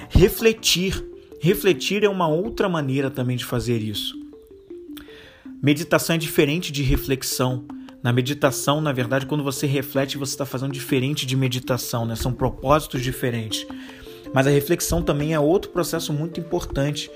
[0.08, 1.06] Refletir.
[1.40, 4.16] Refletir é uma outra maneira também de fazer isso.
[5.62, 7.64] Meditação é diferente de reflexão.
[8.02, 12.16] Na meditação, na verdade, quando você reflete, você está fazendo diferente de meditação, né?
[12.16, 13.64] são propósitos diferentes.
[14.34, 17.08] Mas a reflexão também é outro processo muito importante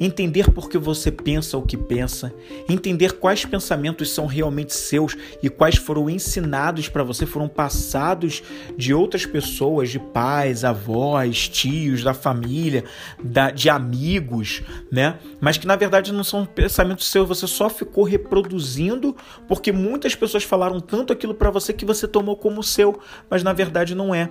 [0.00, 2.32] entender por que você pensa o que pensa,
[2.66, 8.42] entender quais pensamentos são realmente seus e quais foram ensinados para você, foram passados
[8.78, 12.84] de outras pessoas, de pais, avós, tios, da família,
[13.22, 15.18] da, de amigos, né?
[15.38, 19.14] Mas que na verdade não são pensamentos seus, você só ficou reproduzindo
[19.46, 23.52] porque muitas pessoas falaram tanto aquilo para você que você tomou como seu, mas na
[23.52, 24.30] verdade não é.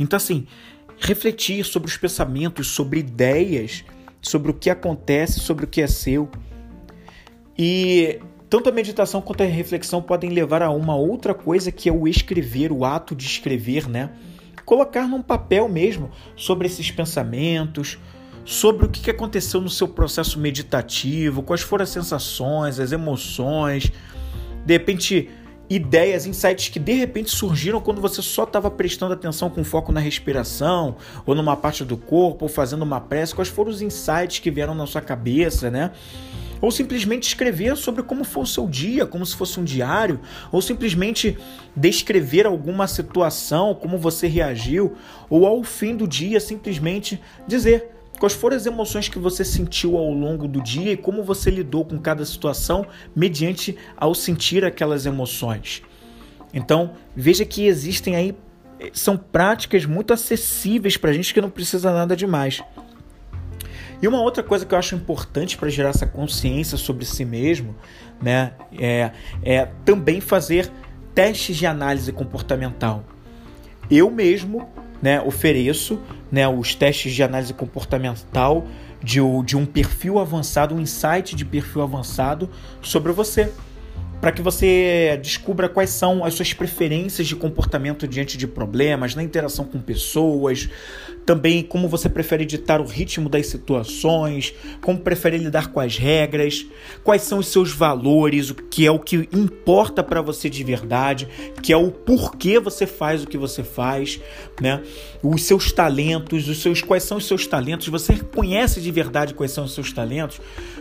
[0.00, 0.46] Então assim,
[0.98, 3.84] refletir sobre os pensamentos, sobre ideias,
[4.24, 6.28] sobre o que acontece, sobre o que é seu.
[7.56, 8.18] E
[8.50, 12.08] tanto a meditação quanto a reflexão podem levar a uma outra coisa que é o
[12.08, 14.10] escrever, o ato de escrever, né?
[14.64, 17.98] Colocar num papel mesmo sobre esses pensamentos,
[18.44, 23.92] sobre o que aconteceu no seu processo meditativo, quais foram as sensações, as emoções.
[24.64, 25.28] De repente,
[25.68, 30.00] ideias, insights que de repente surgiram quando você só estava prestando atenção com foco na
[30.00, 34.50] respiração, ou numa parte do corpo, ou fazendo uma prece, quais foram os insights que
[34.50, 35.90] vieram na sua cabeça, né?
[36.60, 40.62] Ou simplesmente escrever sobre como foi o seu dia, como se fosse um diário, ou
[40.62, 41.36] simplesmente
[41.76, 44.94] descrever alguma situação, como você reagiu,
[45.28, 50.10] ou ao fim do dia simplesmente dizer: Quais foram as emoções que você sentiu ao
[50.10, 55.82] longo do dia e como você lidou com cada situação mediante ao sentir aquelas emoções?
[56.52, 58.36] Então, veja que existem aí
[58.92, 62.62] são práticas muito acessíveis para a gente que não precisa nada demais.
[64.02, 67.74] E uma outra coisa que eu acho importante para gerar essa consciência sobre si mesmo,
[68.20, 69.10] né, é,
[69.42, 70.70] é também fazer
[71.14, 73.04] testes de análise comportamental.
[73.90, 74.68] Eu mesmo
[75.00, 76.00] né, ofereço
[76.34, 78.66] né, os testes de análise comportamental
[79.00, 82.50] de, de um perfil avançado, um insight de perfil avançado
[82.82, 83.52] sobre você
[84.20, 89.22] para que você descubra quais são as suas preferências de comportamento diante de problemas, na
[89.22, 90.68] interação com pessoas,
[91.24, 96.66] também como você prefere ditar o ritmo das situações, como prefere lidar com as regras,
[97.02, 101.28] quais são os seus valores, o que é o que importa para você de verdade,
[101.62, 104.20] que é o porquê você faz o que você faz,
[104.60, 104.82] né?
[105.22, 109.52] Os seus talentos, os seus quais são os seus talentos, você conhece de verdade quais
[109.52, 110.40] são os seus talentos?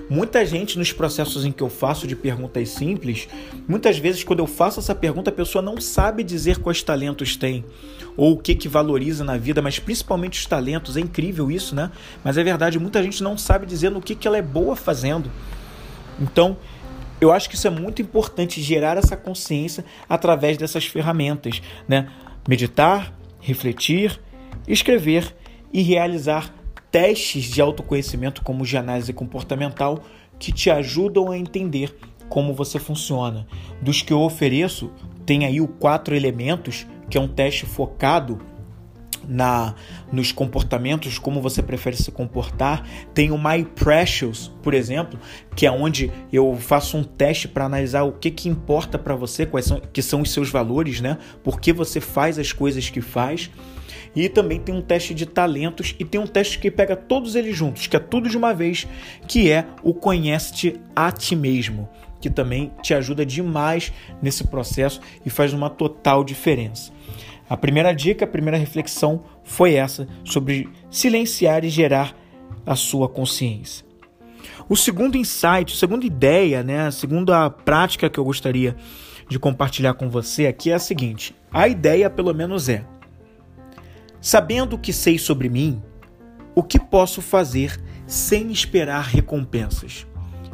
[0.09, 3.27] Muita gente nos processos em que eu faço de perguntas simples,
[3.67, 7.63] muitas vezes quando eu faço essa pergunta a pessoa não sabe dizer quais talentos tem
[8.15, 10.97] ou o que que valoriza na vida, mas principalmente os talentos.
[10.97, 11.91] É incrível isso, né?
[12.23, 15.31] Mas é verdade, muita gente não sabe dizer no que que ela é boa fazendo.
[16.19, 16.57] Então,
[17.19, 22.09] eu acho que isso é muito importante gerar essa consciência através dessas ferramentas, né?
[22.47, 24.19] Meditar, refletir,
[24.67, 25.35] escrever
[25.71, 26.53] e realizar
[26.91, 30.03] testes de autoconhecimento, como de análise comportamental,
[30.37, 31.95] que te ajudam a entender
[32.29, 33.47] como você funciona.
[33.81, 34.91] Dos que eu ofereço,
[35.25, 38.39] tem aí o quatro elementos, que é um teste focado
[39.27, 39.75] na
[40.11, 42.87] nos comportamentos, como você prefere se comportar.
[43.13, 45.19] Tem o My Precious, por exemplo,
[45.55, 49.45] que é onde eu faço um teste para analisar o que, que importa para você,
[49.45, 51.17] quais são, que são os seus valores, né?
[51.43, 53.49] Por que você faz as coisas que faz.
[54.15, 57.55] E também tem um teste de talentos e tem um teste que pega todos eles
[57.55, 58.87] juntos, que é tudo de uma vez,
[59.27, 61.89] que é o Conhece-te a ti mesmo,
[62.21, 66.91] que também te ajuda demais nesse processo e faz uma total diferença.
[67.53, 72.17] A primeira dica, a primeira reflexão foi essa sobre silenciar e gerar
[72.65, 73.85] a sua consciência.
[74.67, 78.75] O segundo insight, a segunda ideia, né, a segunda prática que eu gostaria
[79.29, 82.83] de compartilhar com você aqui é a seguinte: a ideia, pelo menos, é:
[84.19, 85.79] sabendo o que sei sobre mim,
[86.55, 90.07] o que posso fazer sem esperar recompensas?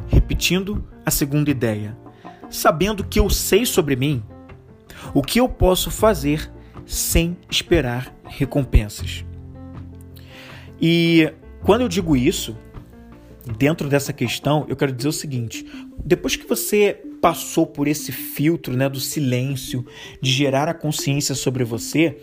[0.06, 1.96] Repetindo a segunda ideia:
[2.50, 4.22] sabendo o que eu sei sobre mim,
[5.14, 6.52] o que eu posso fazer
[6.90, 9.24] sem esperar recompensas.
[10.82, 11.32] E
[11.62, 12.56] quando eu digo isso,
[13.56, 15.64] dentro dessa questão, eu quero dizer o seguinte:
[16.04, 19.86] depois que você passou por esse filtro né, do silêncio,
[20.20, 22.16] de gerar a consciência sobre você,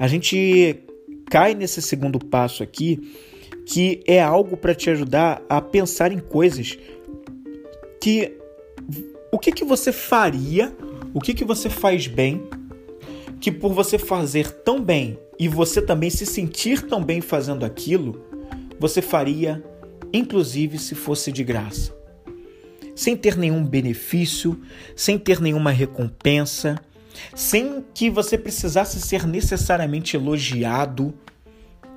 [0.00, 0.80] a gente
[1.30, 3.14] cai nesse segundo passo aqui,
[3.64, 6.76] que é algo para te ajudar a pensar em coisas
[8.00, 8.32] que
[9.30, 10.74] o que, que você faria,
[11.14, 12.42] o que, que você faz bem
[13.40, 18.24] que por você fazer tão bem e você também se sentir tão bem fazendo aquilo,
[18.78, 19.62] você faria,
[20.12, 21.96] inclusive se fosse de graça.
[22.94, 24.60] Sem ter nenhum benefício,
[24.96, 26.80] sem ter nenhuma recompensa,
[27.34, 31.14] sem que você precisasse ser necessariamente elogiado,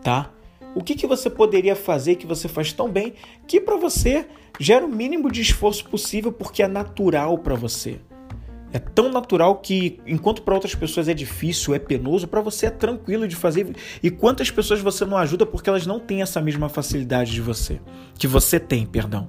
[0.04, 0.32] tá?
[0.74, 3.14] O que, que você poderia fazer que você faz tão bem
[3.48, 4.26] que para você
[4.60, 8.00] gera o mínimo de esforço possível porque é natural para você?
[8.74, 12.70] É tão natural que, enquanto para outras pessoas é difícil, é penoso, para você é
[12.70, 13.76] tranquilo de fazer.
[14.02, 17.82] E quantas pessoas você não ajuda porque elas não têm essa mesma facilidade de você,
[18.18, 19.28] que você tem, perdão.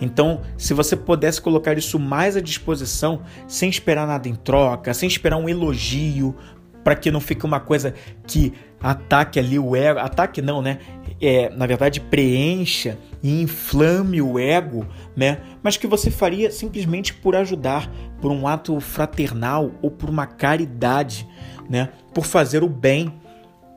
[0.00, 5.08] Então, se você pudesse colocar isso mais à disposição, sem esperar nada em troca, sem
[5.08, 6.34] esperar um elogio,
[6.82, 7.94] para que não fique uma coisa
[8.26, 8.52] que
[8.82, 10.78] ataque ali o ego, ataque não, né?
[11.20, 15.40] É, na verdade, preencha e inflame o ego, né?
[15.62, 17.88] Mas que você faria simplesmente por ajudar,
[18.20, 21.28] por um ato fraternal ou por uma caridade,
[21.70, 21.90] né?
[22.12, 23.14] Por fazer o bem,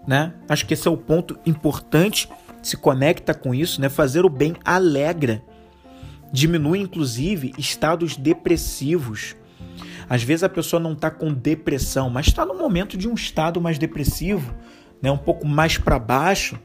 [0.08, 0.34] né?
[0.49, 2.28] Acho que esse é o ponto importante,
[2.64, 3.89] se conecta com isso, né?
[3.89, 5.43] Fazer o bem alegra,
[6.32, 9.36] diminui inclusive estados depressivos
[10.10, 13.60] às vezes a pessoa não está com depressão, mas está no momento de um estado
[13.60, 14.53] mais depressivo,
[15.02, 16.60] né, um pouco mais para baixo.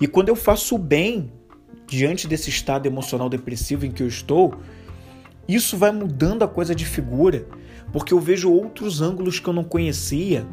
[0.00, 1.32] E quando eu faço o bem
[1.86, 4.54] diante desse estado emocional depressivo em que eu estou,
[5.48, 7.46] isso vai mudando a coisa de figura,
[7.92, 10.46] porque eu vejo outros ângulos que eu não conhecia.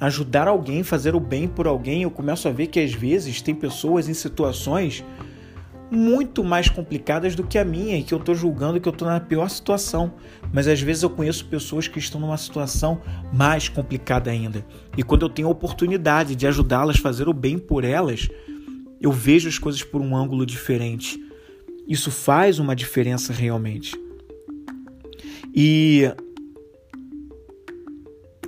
[0.00, 3.54] Ajudar alguém, fazer o bem por alguém, eu começo a ver que às vezes tem
[3.54, 5.04] pessoas em situações
[5.90, 9.06] muito mais complicadas do que a minha e que eu estou julgando que eu estou
[9.06, 10.14] na pior situação.
[10.52, 13.00] Mas às vezes eu conheço pessoas que estão numa situação
[13.32, 14.64] mais complicada ainda.
[14.96, 18.28] E quando eu tenho a oportunidade de ajudá-las, fazer o bem por elas,
[19.00, 21.22] eu vejo as coisas por um ângulo diferente.
[21.86, 23.94] Isso faz uma diferença realmente.
[25.54, 26.10] E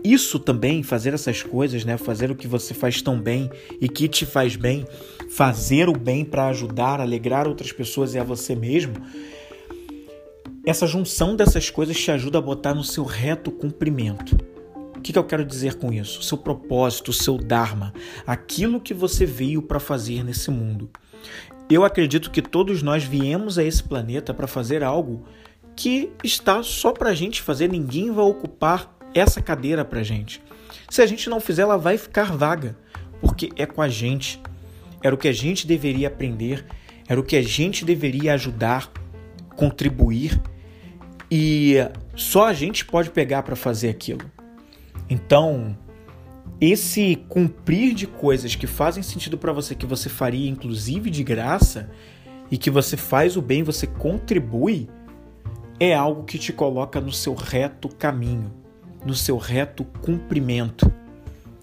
[0.03, 1.97] isso também, fazer essas coisas, né?
[1.97, 4.87] Fazer o que você faz tão bem e que te faz bem,
[5.31, 8.95] fazer o bem para ajudar, alegrar outras pessoas e a você mesmo.
[10.65, 14.37] Essa junção dessas coisas te ajuda a botar no seu reto cumprimento.
[14.97, 16.21] O que, que eu quero dizer com isso?
[16.21, 17.95] O seu propósito, o seu Dharma,
[18.27, 20.91] aquilo que você veio para fazer nesse mundo.
[21.71, 25.25] Eu acredito que todos nós viemos a esse planeta para fazer algo
[25.77, 30.43] que está só para a gente fazer, ninguém vai ocupar essa cadeira para gente.
[30.89, 32.77] Se a gente não fizer, ela vai ficar vaga,
[33.21, 34.41] porque é com a gente.
[35.07, 36.65] Era o que a gente deveria aprender,
[37.09, 38.91] era o que a gente deveria ajudar,
[39.55, 40.41] contribuir
[41.31, 41.77] e
[42.15, 44.31] só a gente pode pegar para fazer aquilo.
[45.09, 45.77] Então,
[46.61, 51.91] esse cumprir de coisas que fazem sentido para você, que você faria inclusive de graça,
[52.51, 54.89] e que você faz o bem, você contribui,
[55.81, 58.53] é algo que te coloca no seu reto caminho
[59.07, 60.93] no seu reto cumprimento.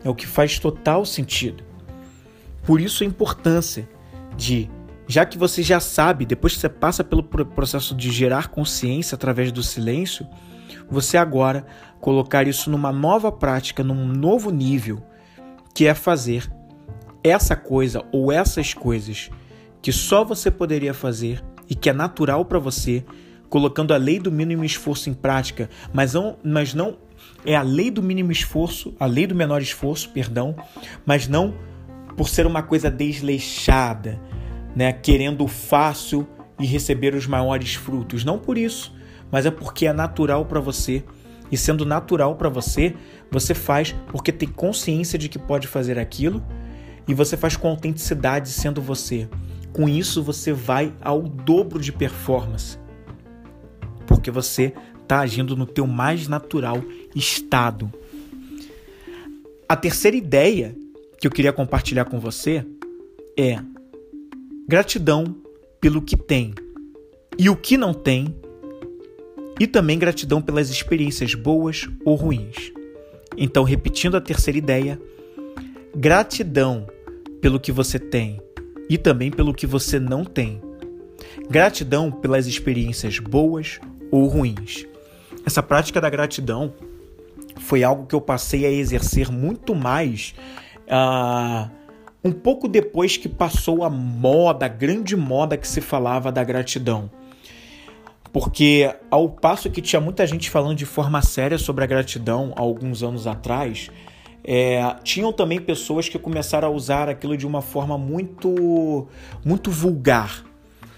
[0.03, 1.63] É o que faz total sentido.
[2.63, 3.87] Por isso a importância
[4.35, 4.69] de,
[5.07, 9.51] já que você já sabe, depois que você passa pelo processo de gerar consciência através
[9.51, 10.25] do silêncio,
[10.89, 11.65] você agora
[11.99, 15.03] colocar isso numa nova prática, num novo nível,
[15.73, 16.51] que é fazer
[17.23, 19.29] essa coisa ou essas coisas
[19.81, 23.03] que só você poderia fazer e que é natural para você,
[23.49, 26.97] colocando a lei do mínimo esforço em prática, mas não, mas não
[27.45, 30.55] é a lei do mínimo esforço, a lei do menor esforço, perdão,
[31.05, 31.53] mas não
[32.15, 34.19] por ser uma coisa desleixada,
[34.75, 36.27] né, querendo fácil
[36.59, 38.23] e receber os maiores frutos.
[38.23, 38.93] Não por isso,
[39.31, 41.03] mas é porque é natural para você.
[41.51, 42.95] E sendo natural para você,
[43.29, 46.43] você faz porque tem consciência de que pode fazer aquilo
[47.07, 49.27] e você faz com autenticidade sendo você.
[49.71, 52.77] Com isso você vai ao dobro de performance.
[54.07, 56.81] Porque você está agindo no teu mais natural
[57.15, 57.91] estado.
[59.67, 60.75] A terceira ideia
[61.23, 62.65] que eu queria compartilhar com você
[63.39, 63.57] é
[64.67, 65.33] gratidão
[65.79, 66.53] pelo que tem
[67.39, 68.35] e o que não tem,
[69.57, 72.73] e também gratidão pelas experiências boas ou ruins.
[73.37, 74.99] Então, repetindo a terceira ideia,
[75.95, 76.87] gratidão
[77.39, 78.41] pelo que você tem
[78.89, 80.61] e também pelo que você não tem.
[81.49, 83.79] Gratidão pelas experiências boas
[84.11, 84.85] ou ruins.
[85.45, 86.73] Essa prática da gratidão
[87.61, 90.35] foi algo que eu passei a exercer muito mais
[90.87, 91.69] uh,
[92.23, 97.09] um pouco depois que passou a moda, a grande moda que se falava da gratidão.
[98.31, 102.61] Porque ao passo que tinha muita gente falando de forma séria sobre a gratidão há
[102.61, 103.91] alguns anos atrás,
[104.43, 109.07] é, tinham também pessoas que começaram a usar aquilo de uma forma muito,
[109.45, 110.43] muito vulgar,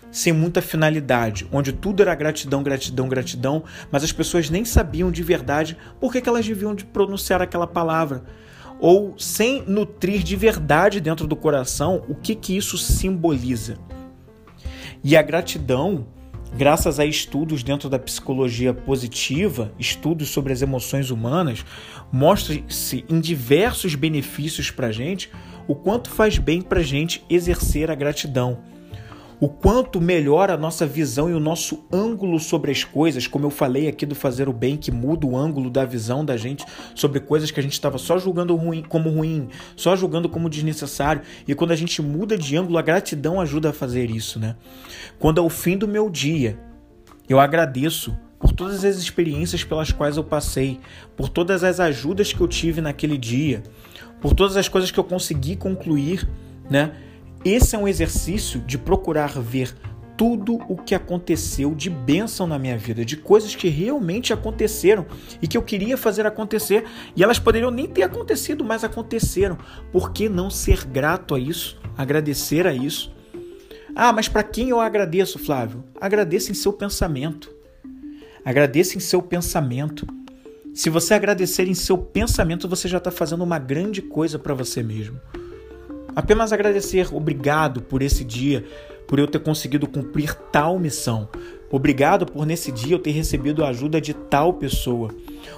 [0.09, 5.21] sem muita finalidade, onde tudo era gratidão, gratidão, gratidão, mas as pessoas nem sabiam de
[5.21, 8.23] verdade por que, que elas deviam de pronunciar aquela palavra,
[8.79, 13.77] ou sem nutrir de verdade dentro do coração o que, que isso simboliza.
[15.03, 16.07] E a gratidão
[16.57, 21.65] Graças a estudos dentro da psicologia positiva, estudos sobre as emoções humanas,
[22.09, 25.29] mostra-se em diversos benefícios para a gente
[25.67, 28.59] o quanto faz bem para a gente exercer a gratidão
[29.39, 33.49] o quanto melhora a nossa visão e o nosso ângulo sobre as coisas, como eu
[33.49, 37.19] falei aqui do fazer o bem, que muda o ângulo da visão da gente sobre
[37.19, 41.21] coisas que a gente estava só julgando ruim, como ruim, só julgando como desnecessário.
[41.47, 44.55] E quando a gente muda de ângulo, a gratidão ajuda a fazer isso, né?
[45.19, 46.57] Quando ao fim do meu dia,
[47.27, 50.79] eu agradeço por todas as experiências pelas quais eu passei,
[51.15, 53.63] por todas as ajudas que eu tive naquele dia,
[54.21, 56.27] por todas as coisas que eu consegui concluir,
[56.69, 56.93] né?
[57.45, 59.71] Esse é um exercício de procurar ver
[60.17, 65.05] tudo o que aconteceu de bênção na minha vida, de coisas que realmente aconteceram
[65.39, 66.85] e que eu queria fazer acontecer
[67.15, 69.59] e elas poderiam nem ter acontecido, mas aconteceram.
[69.91, 71.79] Por que não ser grato a isso?
[71.95, 73.13] Agradecer a isso?
[73.95, 75.83] Ah, mas para quem eu agradeço, Flávio?
[76.01, 77.53] Agradeça em seu pensamento.
[78.43, 80.07] Agradeça em seu pensamento.
[80.73, 84.81] Se você agradecer em seu pensamento, você já está fazendo uma grande coisa para você
[84.81, 85.19] mesmo.
[86.15, 88.63] Apenas agradecer, obrigado por esse dia,
[89.07, 91.27] por eu ter conseguido cumprir tal missão.
[91.69, 95.13] Obrigado por nesse dia eu ter recebido a ajuda de tal pessoa.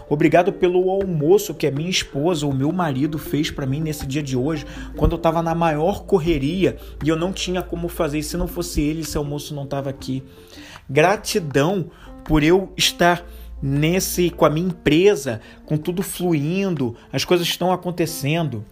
[0.10, 4.24] Obrigado pelo almoço que a minha esposa ou meu marido fez para mim nesse dia
[4.24, 8.24] de hoje, quando eu estava na maior correria e eu não tinha como fazer.
[8.24, 10.24] Se não fosse ele, esse almoço não estava aqui.
[10.90, 11.92] Gratidão
[12.26, 13.24] por eu estar
[13.62, 18.64] nesse com a minha empresa, com tudo fluindo, as coisas estão acontecendo.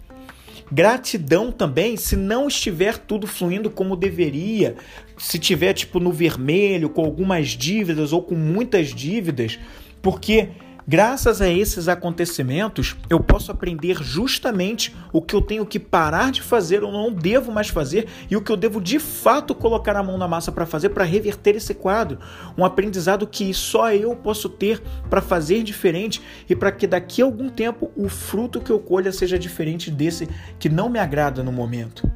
[0.72, 4.76] Gratidão também se não estiver tudo fluindo como deveria,
[5.18, 9.60] se tiver tipo no vermelho, com algumas dívidas ou com muitas dívidas,
[10.02, 10.50] porque
[10.88, 16.44] Graças a esses acontecimentos, eu posso aprender justamente o que eu tenho que parar de
[16.44, 20.04] fazer ou não devo mais fazer e o que eu devo de fato colocar a
[20.04, 22.20] mão na massa para fazer para reverter esse quadro.
[22.56, 24.80] Um aprendizado que só eu posso ter
[25.10, 29.12] para fazer diferente e para que daqui a algum tempo o fruto que eu colha
[29.12, 30.30] seja diferente desse
[30.60, 32.08] que não me agrada no momento.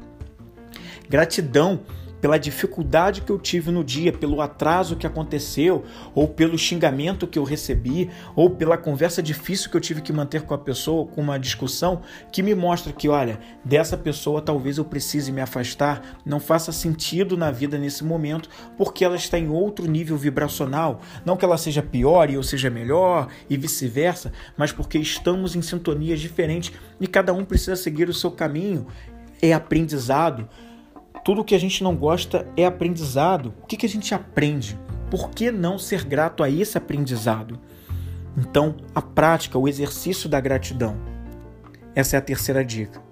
[1.08, 1.80] Gratidão
[2.20, 7.38] pela dificuldade que eu tive no dia, pelo atraso que aconteceu, ou pelo xingamento que
[7.38, 11.20] eu recebi, ou pela conversa difícil que eu tive que manter com a pessoa, com
[11.20, 16.38] uma discussão, que me mostra que, olha, dessa pessoa talvez eu precise me afastar, não
[16.38, 21.00] faça sentido na vida nesse momento, porque ela está em outro nível vibracional.
[21.24, 25.62] Não que ela seja pior e eu seja melhor e vice-versa, mas porque estamos em
[25.62, 28.86] sintonias diferentes e cada um precisa seguir o seu caminho.
[29.42, 30.48] É aprendizado.
[31.24, 33.54] Tudo que a gente não gosta é aprendizado.
[33.62, 34.78] O que, que a gente aprende?
[35.10, 37.58] Por que não ser grato a esse aprendizado?
[38.36, 40.96] Então, a prática, o exercício da gratidão.
[41.94, 43.02] Essa é a terceira dica.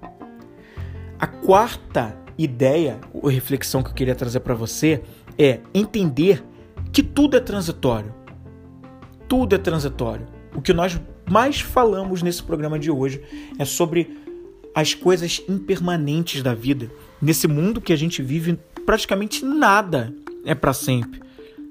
[1.19, 5.03] A quarta ideia, ou reflexão que eu queria trazer para você
[5.37, 6.45] é entender
[6.93, 8.15] que tudo é transitório.
[9.29, 10.27] Tudo é transitório.
[10.55, 13.21] O que nós mais falamos nesse programa de hoje
[13.59, 14.17] é sobre
[14.75, 16.91] as coisas impermanentes da vida.
[17.21, 20.15] Nesse mundo que a gente vive, praticamente nada
[20.45, 21.21] é para sempre.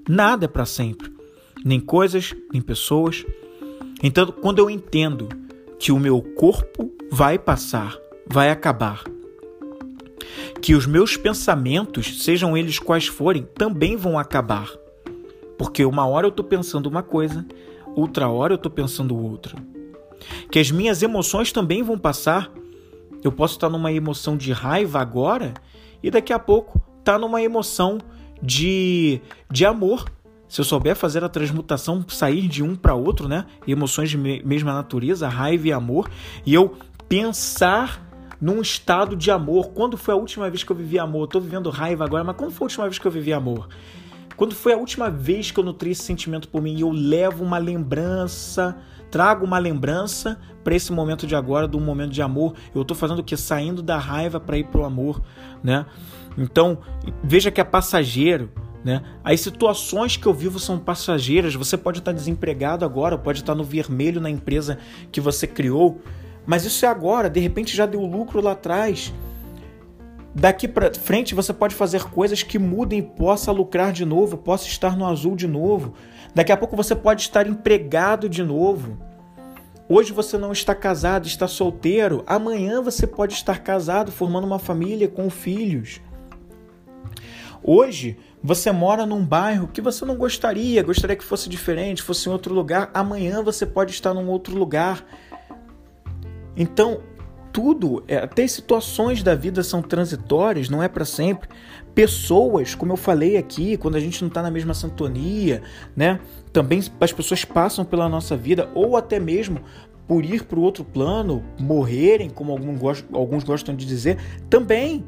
[0.08, 1.12] Nada é para sempre.
[1.64, 3.26] Nem coisas, nem pessoas.
[4.04, 5.28] Então, quando eu entendo
[5.80, 9.04] que o meu corpo vai passar, vai acabar,
[10.62, 14.70] que os meus pensamentos, sejam eles quais forem, também vão acabar.
[15.58, 17.46] Porque uma hora eu estou pensando uma coisa,
[17.96, 19.56] outra hora eu estou pensando outra.
[20.52, 22.52] Que as minhas emoções também vão passar.
[23.28, 25.54] Eu posso estar numa emoção de raiva agora
[26.02, 27.98] e daqui a pouco tá numa emoção
[28.42, 29.20] de,
[29.52, 30.10] de amor.
[30.48, 33.46] Se eu souber fazer a transmutação, sair de um para outro, né?
[33.68, 36.10] Emoções de mesma natureza, raiva e amor,
[36.46, 36.78] e eu
[37.10, 38.02] pensar
[38.40, 39.72] num estado de amor.
[39.72, 41.24] Quando foi a última vez que eu vivi amor?
[41.24, 43.68] Eu tô vivendo raiva agora, mas quando foi a última vez que eu vivi amor?
[44.38, 47.44] Quando foi a última vez que eu nutri esse sentimento por mim e eu levo
[47.44, 48.78] uma lembrança,
[49.18, 52.54] trago uma lembrança para esse momento de agora, do momento de amor.
[52.76, 53.36] Eu estou fazendo o que?
[53.36, 55.24] Saindo da raiva para ir pro amor,
[55.64, 55.88] né?
[56.38, 56.78] Então,
[57.24, 58.52] veja que é passageiro,
[58.86, 59.02] né?
[59.24, 61.56] As situações que eu vivo são passageiras.
[61.56, 64.78] Você pode estar desempregado agora, pode estar no vermelho na empresa
[65.12, 66.00] que você criou,
[66.46, 69.12] mas isso é agora, de repente já deu lucro lá atrás.
[70.36, 74.68] Daqui para frente você pode fazer coisas que mudem e possa lucrar de novo, possa
[74.68, 75.96] estar no azul de novo.
[76.36, 79.07] Daqui a pouco você pode estar empregado de novo.
[79.90, 82.22] Hoje você não está casado, está solteiro.
[82.28, 86.02] Amanhã você pode estar casado, formando uma família com filhos.
[87.64, 92.32] Hoje você mora num bairro que você não gostaria, gostaria que fosse diferente, fosse em
[92.32, 92.92] outro lugar.
[92.94, 95.06] Amanhã você pode estar num outro lugar.
[96.56, 97.02] Então,
[97.54, 101.50] tudo, é, até situações da vida são transitórias, não é para sempre.
[101.96, 105.64] Pessoas, como eu falei aqui, quando a gente não está na mesma sintonia,
[105.96, 106.20] né?
[106.58, 109.60] Também as pessoas passam pela nossa vida, ou até mesmo
[110.08, 114.18] por ir para o outro plano, morrerem, como alguns gostam de dizer,
[114.50, 115.06] também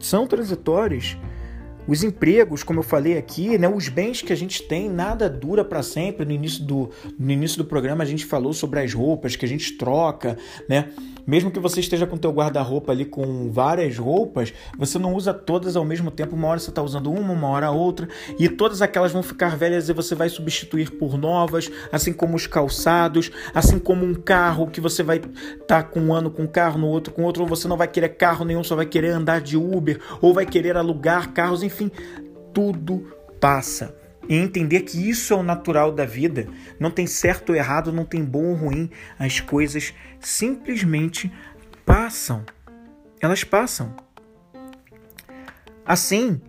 [0.00, 1.16] são transitórios.
[1.86, 5.64] Os empregos, como eu falei aqui, né, os bens que a gente tem, nada dura
[5.64, 6.24] para sempre.
[6.24, 9.48] No início, do, no início do programa a gente falou sobre as roupas que a
[9.48, 10.88] gente troca, né?
[11.26, 15.32] Mesmo que você esteja com o teu guarda-roupa ali com várias roupas, você não usa
[15.32, 16.36] todas ao mesmo tempo.
[16.36, 18.08] Uma hora você está usando uma, uma hora outra,
[18.38, 22.46] e todas aquelas vão ficar velhas e você vai substituir por novas, assim como os
[22.46, 26.46] calçados, assim como um carro que você vai estar tá com um ano com um
[26.46, 29.10] carro, no outro com outro, ou você não vai querer carro nenhum, só vai querer
[29.10, 31.73] andar de Uber, ou vai querer alugar carros, enfim,
[32.52, 33.94] tudo passa
[34.28, 36.46] e entender que isso é o natural da vida.
[36.78, 38.90] Não tem certo ou errado, não tem bom ou ruim.
[39.18, 41.30] As coisas simplesmente
[41.84, 42.44] passam.
[43.20, 43.94] Elas passam.
[45.84, 46.40] Assim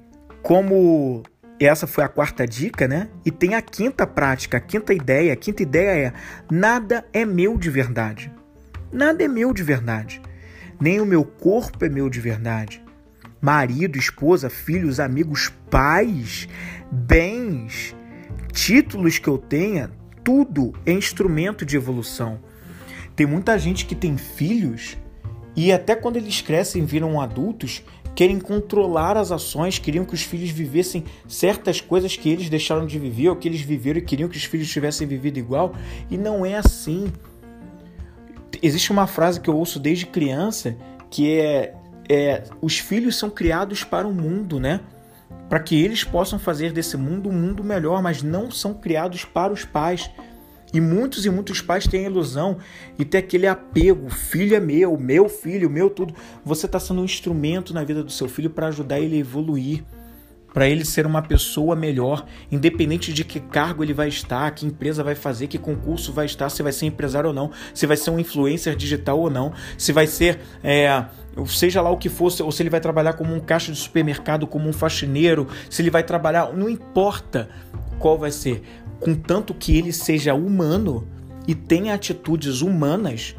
[0.41, 1.23] como
[1.59, 3.09] essa foi a quarta dica, né?
[3.25, 5.33] E tem a quinta prática, a quinta ideia.
[5.33, 6.13] A quinta ideia é:
[6.49, 8.31] nada é meu de verdade.
[8.91, 10.21] Nada é meu de verdade.
[10.79, 12.84] Nem o meu corpo é meu de verdade
[13.45, 16.47] marido, esposa, filhos, amigos, pais,
[16.91, 17.95] bens,
[18.51, 19.91] títulos que eu tenha,
[20.23, 22.39] tudo é instrumento de evolução.
[23.15, 24.97] Tem muita gente que tem filhos
[25.55, 27.83] e até quando eles crescem viram adultos,
[28.15, 32.97] querem controlar as ações, queriam que os filhos vivessem certas coisas que eles deixaram de
[32.97, 35.75] viver ou que eles viveram e queriam que os filhos tivessem vivido igual,
[36.09, 37.13] e não é assim.
[38.59, 40.75] Existe uma frase que eu ouço desde criança
[41.11, 41.73] que é
[42.09, 44.81] é, os filhos são criados para o mundo, né?
[45.49, 49.53] Para que eles possam fazer desse mundo um mundo melhor, mas não são criados para
[49.53, 50.09] os pais.
[50.73, 52.57] E muitos e muitos pais têm a ilusão
[52.97, 56.13] e têm aquele apego: filho é meu, meu filho, meu tudo.
[56.43, 59.83] Você está sendo um instrumento na vida do seu filho para ajudar ele a evoluir
[60.55, 65.03] para ele ser uma pessoa melhor, independente de que cargo ele vai estar, que empresa
[65.03, 68.09] vai fazer, que concurso vai estar, se vai ser empresário ou não, se vai ser
[68.09, 71.03] um influencer digital ou não, se vai ser, é,
[71.45, 74.47] seja lá o que fosse, ou se ele vai trabalhar como um caixa de supermercado,
[74.47, 77.49] como um faxineiro, se ele vai trabalhar, não importa
[77.99, 78.61] qual vai ser,
[78.99, 81.07] contanto que ele seja humano
[81.47, 83.35] e tenha atitudes humanas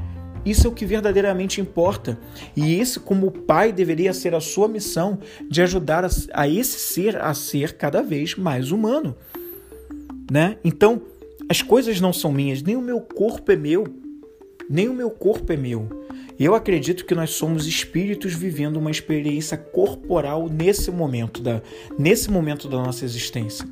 [0.47, 2.17] isso é o que verdadeiramente importa.
[2.55, 5.19] E esse, como pai, deveria ser a sua missão
[5.51, 9.17] de ajudar a, a esse ser a ser cada vez mais humano.
[10.31, 10.57] Né?
[10.65, 11.03] Então,
[11.49, 13.85] as coisas não são minhas, nem o meu corpo é meu,
[14.69, 15.89] nem o meu corpo é meu.
[16.39, 21.63] Eu acredito que nós somos espíritos vivendo uma experiência corporal nesse momento da,
[21.99, 23.67] nesse momento da nossa existência.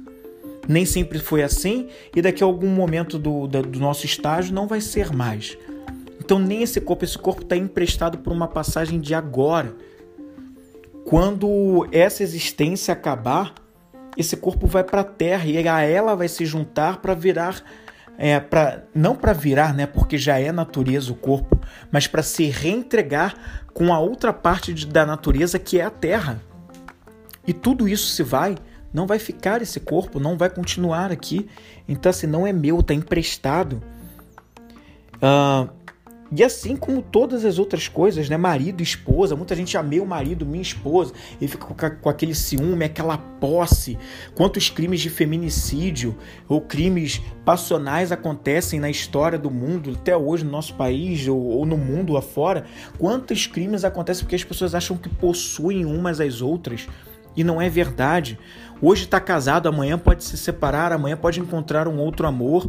[0.66, 4.80] Nem sempre foi assim e daqui a algum momento do, do nosso estágio não vai
[4.80, 5.58] ser mais.
[6.18, 9.76] Então nem esse corpo, esse corpo está emprestado por uma passagem de agora.
[11.04, 13.54] Quando essa existência acabar,
[14.16, 17.62] esse corpo vai para a Terra e a ela vai se juntar para virar
[18.16, 21.58] é, para não para virar, né, porque já é natureza o corpo,
[21.90, 23.34] mas para se reentregar
[23.72, 26.40] com a outra parte de, da natureza que é a terra.
[27.46, 28.56] E tudo isso se vai,
[28.92, 31.48] não vai ficar esse corpo, não vai continuar aqui.
[31.86, 33.82] Então, assim, não é meu, está emprestado.
[35.16, 35.68] Uh,
[36.36, 38.36] e assim como todas as outras coisas, né?
[38.36, 43.16] Marido, esposa, muita gente ama o marido, minha esposa, e fica com, aquele ciúme, aquela
[43.16, 43.96] posse.
[44.34, 46.16] Quantos crimes de feminicídio
[46.48, 51.64] ou crimes passionais acontecem na história do mundo, até hoje no nosso país ou, ou
[51.64, 52.64] no mundo afora?
[52.98, 56.88] Quantos crimes acontecem porque as pessoas acham que possuem umas às outras?
[57.36, 58.38] E não é verdade.
[58.82, 62.68] Hoje está casado, amanhã pode se separar, amanhã pode encontrar um outro amor,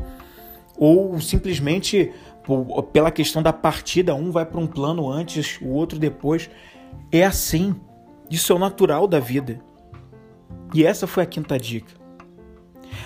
[0.78, 2.11] ou simplesmente
[2.93, 6.50] pela questão da partida, um vai para um plano antes, o outro depois.
[7.12, 7.76] É assim.
[8.30, 9.60] Isso é o natural da vida.
[10.74, 11.93] E essa foi a quinta dica.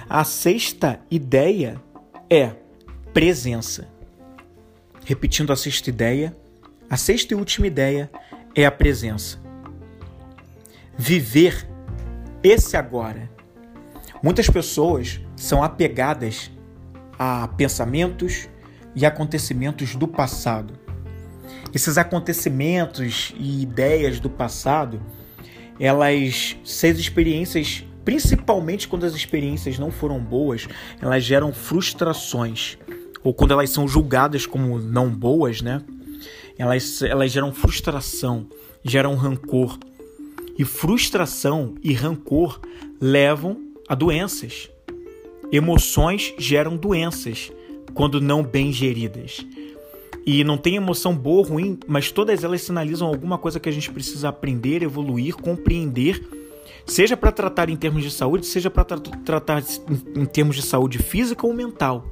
[0.09, 1.81] A sexta ideia
[2.29, 2.53] é
[3.13, 3.87] presença.
[5.05, 6.35] Repetindo a sexta ideia,
[6.89, 8.09] a sexta e última ideia
[8.55, 9.39] é a presença.
[10.97, 11.67] Viver
[12.43, 13.29] esse agora.
[14.21, 16.51] Muitas pessoas são apegadas
[17.17, 18.49] a pensamentos,
[18.99, 20.73] e acontecimentos do passado.
[21.73, 25.01] Esses acontecimentos e ideias do passado,
[25.79, 30.67] elas, se as experiências, principalmente quando as experiências não foram boas,
[31.01, 32.77] elas geram frustrações.
[33.23, 35.81] Ou quando elas são julgadas como não boas, né?
[36.57, 38.49] Elas, elas geram frustração,
[38.83, 39.79] geram rancor.
[40.57, 42.59] E frustração e rancor
[42.99, 44.69] levam a doenças.
[45.53, 47.49] Emoções geram doenças
[47.99, 49.45] quando não bem geridas.
[50.25, 53.71] E não tem emoção boa ou ruim, mas todas elas sinalizam alguma coisa que a
[53.73, 56.25] gente precisa aprender, evoluir, compreender,
[56.85, 59.61] seja para tratar em termos de saúde, seja para tra tratar
[60.15, 62.05] em termos de saúde física ou mental.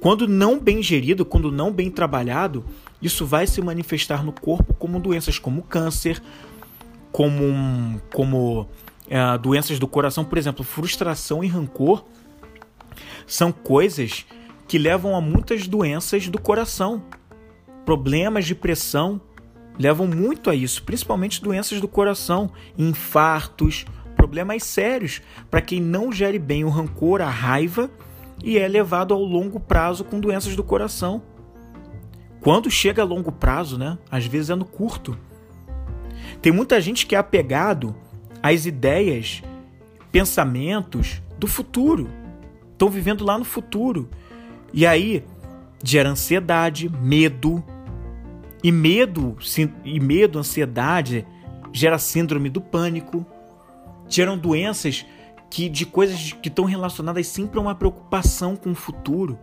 [0.00, 2.64] Quando não bem gerido, quando não bem trabalhado,
[3.00, 6.20] isso vai se manifestar no corpo como doenças como câncer,
[7.12, 8.68] como, como
[9.08, 12.02] é, doenças do coração, por exemplo, frustração e rancor
[13.28, 14.26] são coisas
[14.68, 17.02] que levam a muitas doenças do coração.
[17.86, 19.18] Problemas de pressão
[19.78, 26.38] levam muito a isso, principalmente doenças do coração, infartos, problemas sérios para quem não gere
[26.38, 27.90] bem o rancor, a raiva
[28.44, 31.22] e é levado ao longo prazo com doenças do coração.
[32.40, 33.98] Quando chega a longo prazo, né?
[34.10, 35.16] Às vezes é no curto.
[36.42, 37.96] Tem muita gente que é apegado
[38.42, 39.42] às ideias,
[40.12, 42.08] pensamentos do futuro.
[42.72, 44.08] Estão vivendo lá no futuro
[44.72, 45.24] e aí
[45.82, 47.62] gera ansiedade, medo.
[48.62, 49.36] E medo,
[49.84, 51.24] e medo, ansiedade
[51.72, 53.24] gera síndrome do pânico.
[54.08, 55.06] Geram doenças
[55.50, 59.38] que de coisas que estão relacionadas sempre a uma preocupação com o futuro.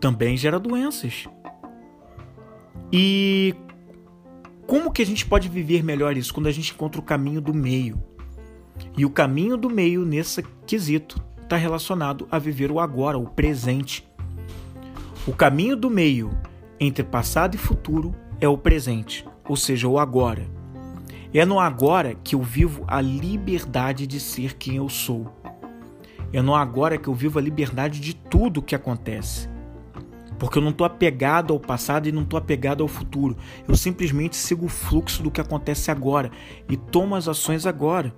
[0.00, 1.28] Também gera doenças.
[2.92, 3.54] E
[4.66, 7.52] como que a gente pode viver melhor isso quando a gente encontra o caminho do
[7.52, 8.00] meio?
[8.96, 14.08] E o caminho do meio nesse quesito está relacionado a viver o agora, o presente.
[15.26, 16.30] O caminho do meio
[16.78, 20.46] entre passado e futuro é o presente, ou seja, o agora.
[21.34, 25.26] É no agora que eu vivo a liberdade de ser quem eu sou.
[26.32, 29.48] É no agora que eu vivo a liberdade de tudo que acontece.
[30.38, 33.36] Porque eu não estou apegado ao passado e não estou apegado ao futuro.
[33.66, 36.30] Eu simplesmente sigo o fluxo do que acontece agora
[36.68, 38.14] e tomo as ações agora.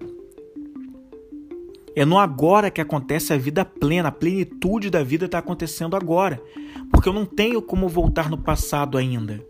[1.94, 6.42] É no agora que acontece a vida plena, a plenitude da vida está acontecendo agora.
[6.90, 9.44] Porque eu não tenho como voltar no passado ainda.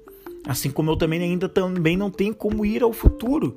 [0.47, 3.57] Assim como eu também ainda também não tenho como ir ao futuro.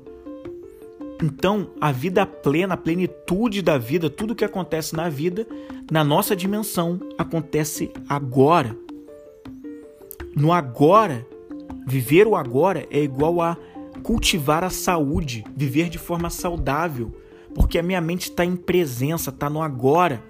[1.20, 5.46] Então, a vida plena, a plenitude da vida, tudo que acontece na vida,
[5.90, 8.76] na nossa dimensão, acontece agora.
[10.36, 11.26] No agora,
[11.86, 13.56] viver o agora é igual a
[14.02, 17.12] cultivar a saúde, viver de forma saudável
[17.56, 20.22] porque a minha mente está em presença, está no agora.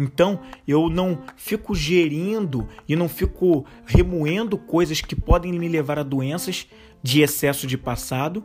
[0.00, 6.02] Então eu não fico gerindo e não fico remoendo coisas que podem me levar a
[6.02, 6.66] doenças
[7.02, 8.42] de excesso de passado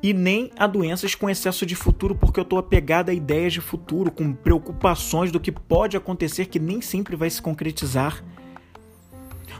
[0.00, 3.60] e nem a doenças com excesso de futuro, porque eu estou apegado a ideias de
[3.60, 8.24] futuro, com preocupações do que pode acontecer que nem sempre vai se concretizar.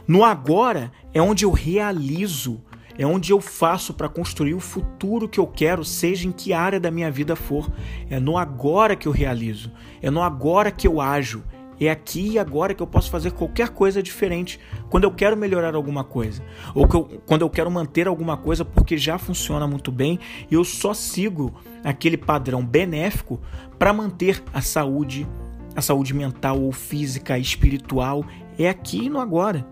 [0.07, 2.61] No agora é onde eu realizo
[2.97, 6.79] é onde eu faço para construir o futuro que eu quero, seja em que área
[6.79, 7.71] da minha vida for.
[8.09, 9.71] É no agora que eu realizo,
[10.01, 11.43] é no agora que eu ajo.
[11.79, 15.75] É aqui e agora que eu posso fazer qualquer coisa diferente quando eu quero melhorar
[15.75, 16.41] alguma coisa,
[16.73, 20.19] ou eu, quando eu quero manter alguma coisa porque já funciona muito bem
[20.49, 23.41] e eu só sigo aquele padrão benéfico
[23.77, 25.27] para manter a saúde,
[25.75, 28.23] a saúde mental ou física, espiritual,
[28.57, 29.65] é aqui e no agora.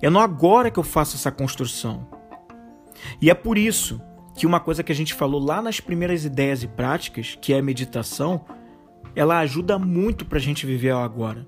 [0.00, 2.06] É no agora que eu faço essa construção.
[3.20, 4.00] E é por isso
[4.34, 7.58] que uma coisa que a gente falou lá nas primeiras ideias e práticas, que é
[7.58, 8.44] a meditação,
[9.14, 11.46] ela ajuda muito para a gente viver o agora.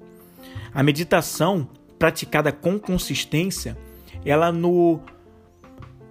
[0.72, 1.68] A meditação
[1.98, 3.76] praticada com consistência,
[4.24, 5.00] ela no,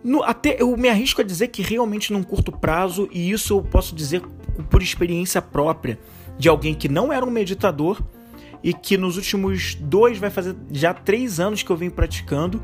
[0.04, 3.64] no até eu me arrisco a dizer que realmente num curto prazo e isso eu
[3.64, 4.22] posso dizer
[4.70, 6.00] por experiência própria
[6.38, 8.02] de alguém que não era um meditador
[8.64, 12.62] e que nos últimos dois, vai fazer já três anos que eu venho praticando,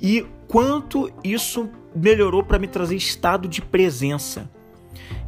[0.00, 4.50] e quanto isso melhorou para me trazer estado de presença.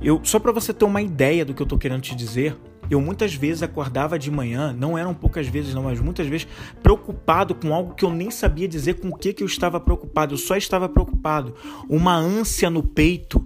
[0.03, 2.57] Eu, só para você ter uma ideia do que eu estou querendo te dizer,
[2.91, 6.47] eu muitas vezes acordava de manhã, não eram poucas vezes não, mas muitas vezes
[6.83, 10.35] preocupado com algo que eu nem sabia dizer com o que, que eu estava preocupado,
[10.35, 11.55] eu só estava preocupado.
[11.89, 13.45] Uma ânsia no peito.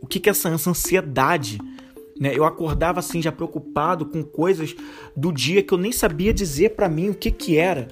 [0.00, 0.48] O que, que é essa?
[0.48, 1.58] Ansiedade
[2.18, 2.32] né?
[2.34, 4.74] Eu acordava assim já preocupado com coisas
[5.16, 7.88] do dia que eu nem sabia dizer para mim o que que era.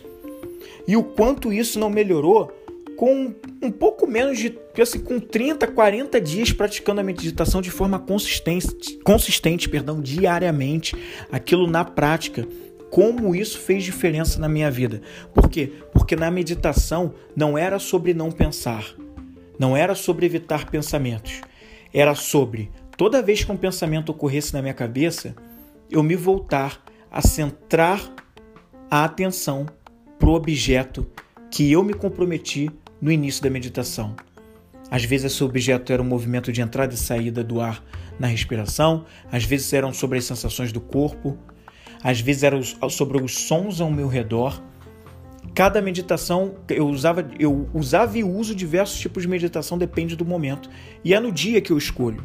[0.87, 2.53] E o quanto isso não melhorou
[2.97, 7.99] com um pouco menos de, assim, com 30, 40 dias praticando a meditação de forma
[7.99, 10.97] consistente, consistente, perdão, diariamente,
[11.31, 12.47] aquilo na prática.
[12.91, 15.03] Como isso fez diferença na minha vida?
[15.35, 15.72] Por quê?
[15.93, 18.95] Porque na meditação não era sobre não pensar,
[19.59, 21.41] não era sobre evitar pensamentos,
[21.93, 25.34] era sobre toda vez que um pensamento ocorresse na minha cabeça,
[25.90, 28.01] eu me voltar a centrar
[28.90, 29.66] a atenção
[30.18, 31.07] para o objeto
[31.51, 32.70] que eu me comprometi
[33.01, 34.14] no início da meditação.
[34.90, 37.82] Às vezes esse objeto era um movimento de entrada e saída do ar
[38.18, 41.36] na respiração, às vezes eram sobre as sensações do corpo,
[42.03, 44.62] às vezes eram sobre os sons ao meu redor.
[45.55, 50.68] Cada meditação eu usava, eu usava e uso diversos tipos de meditação, depende do momento.
[51.05, 52.24] E é no dia que eu escolho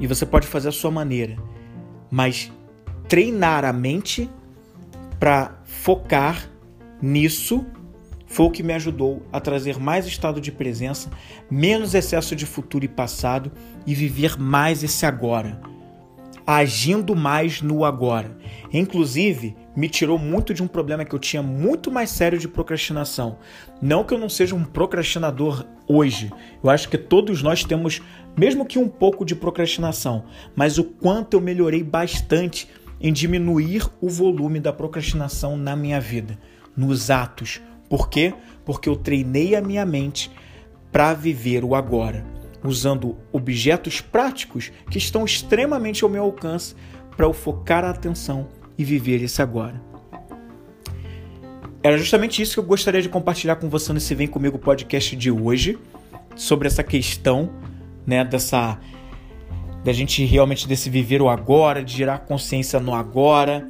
[0.00, 1.36] e você pode fazer a sua maneira,
[2.10, 2.52] mas
[3.08, 4.28] treinar a mente
[5.18, 6.48] para focar
[7.00, 7.66] nisso
[8.26, 11.10] foi o que me ajudou a trazer mais estado de presença,
[11.50, 13.50] menos excesso de futuro e passado
[13.86, 15.60] e viver mais esse agora,
[16.50, 18.34] agindo mais no agora.
[18.72, 23.36] Inclusive, me tirou muito de um problema que eu tinha muito mais sério de procrastinação.
[23.82, 26.32] Não que eu não seja um procrastinador hoje.
[26.64, 28.00] Eu acho que todos nós temos
[28.34, 30.24] mesmo que um pouco de procrastinação,
[30.56, 32.66] mas o quanto eu melhorei bastante
[32.98, 36.38] em diminuir o volume da procrastinação na minha vida,
[36.74, 37.60] nos atos.
[37.90, 38.32] Por quê?
[38.64, 40.30] Porque eu treinei a minha mente
[40.90, 42.24] para viver o agora,
[42.62, 46.74] usando objetos práticos que estão extremamente ao meu alcance
[47.16, 49.80] para eu focar a atenção e viver esse agora.
[51.82, 55.30] Era justamente isso que eu gostaria de compartilhar com você nesse Vem Comigo podcast de
[55.30, 55.78] hoje,
[56.34, 57.50] sobre essa questão
[58.06, 58.78] né, dessa
[59.84, 63.68] da gente realmente desse viver o agora, de gerar consciência no agora,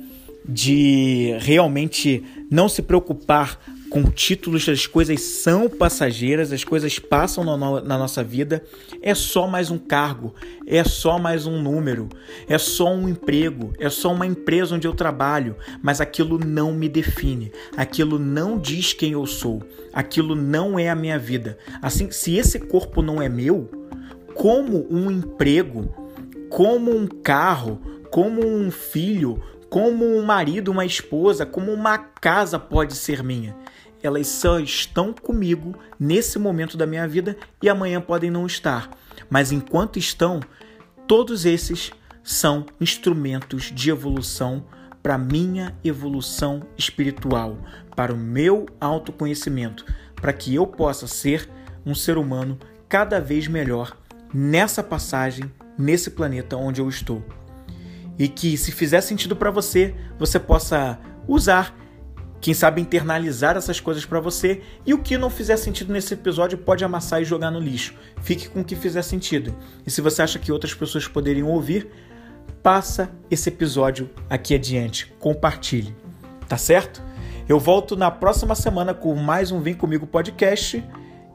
[0.49, 3.59] de realmente não se preocupar
[3.91, 8.63] com títulos, as coisas são passageiras, as coisas passam no, na nossa vida,
[9.01, 10.35] é só mais um cargo,
[10.67, 12.09] é só mais um número,
[12.49, 16.89] é só um emprego, é só uma empresa onde eu trabalho, mas aquilo não me
[16.89, 19.63] define, aquilo não diz quem eu sou,
[19.93, 21.59] aquilo não é a minha vida.
[21.81, 23.71] Assim, se esse corpo não é meu,
[24.35, 25.93] como um emprego,
[26.49, 27.81] como um carro,
[28.11, 33.55] como um filho, como um marido, uma esposa, como uma casa pode ser minha.
[34.03, 38.91] Elas só estão comigo nesse momento da minha vida e amanhã podem não estar.
[39.29, 40.41] Mas enquanto estão,
[41.07, 41.91] todos esses
[42.23, 44.65] são instrumentos de evolução
[45.03, 47.59] para minha evolução espiritual,
[47.97, 49.85] para o meu autoconhecimento,
[50.15, 51.49] para que eu possa ser
[51.87, 53.97] um ser humano cada vez melhor
[54.33, 57.25] nessa passagem, nesse planeta onde eu estou.
[58.19, 61.75] E que, se fizer sentido para você, você possa usar,
[62.41, 64.63] quem sabe internalizar essas coisas para você.
[64.87, 67.95] E o que não fizer sentido nesse episódio pode amassar e jogar no lixo.
[68.23, 69.55] Fique com o que fizer sentido.
[69.87, 71.89] E se você acha que outras pessoas poderiam ouvir,
[72.63, 75.95] passa esse episódio aqui adiante, compartilhe.
[76.49, 77.03] Tá certo?
[77.49, 80.85] Eu volto na próxima semana com mais um Vem Comigo podcast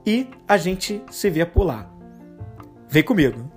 [0.06, 1.90] e a gente se vê por lá.
[2.90, 3.53] Vem comigo!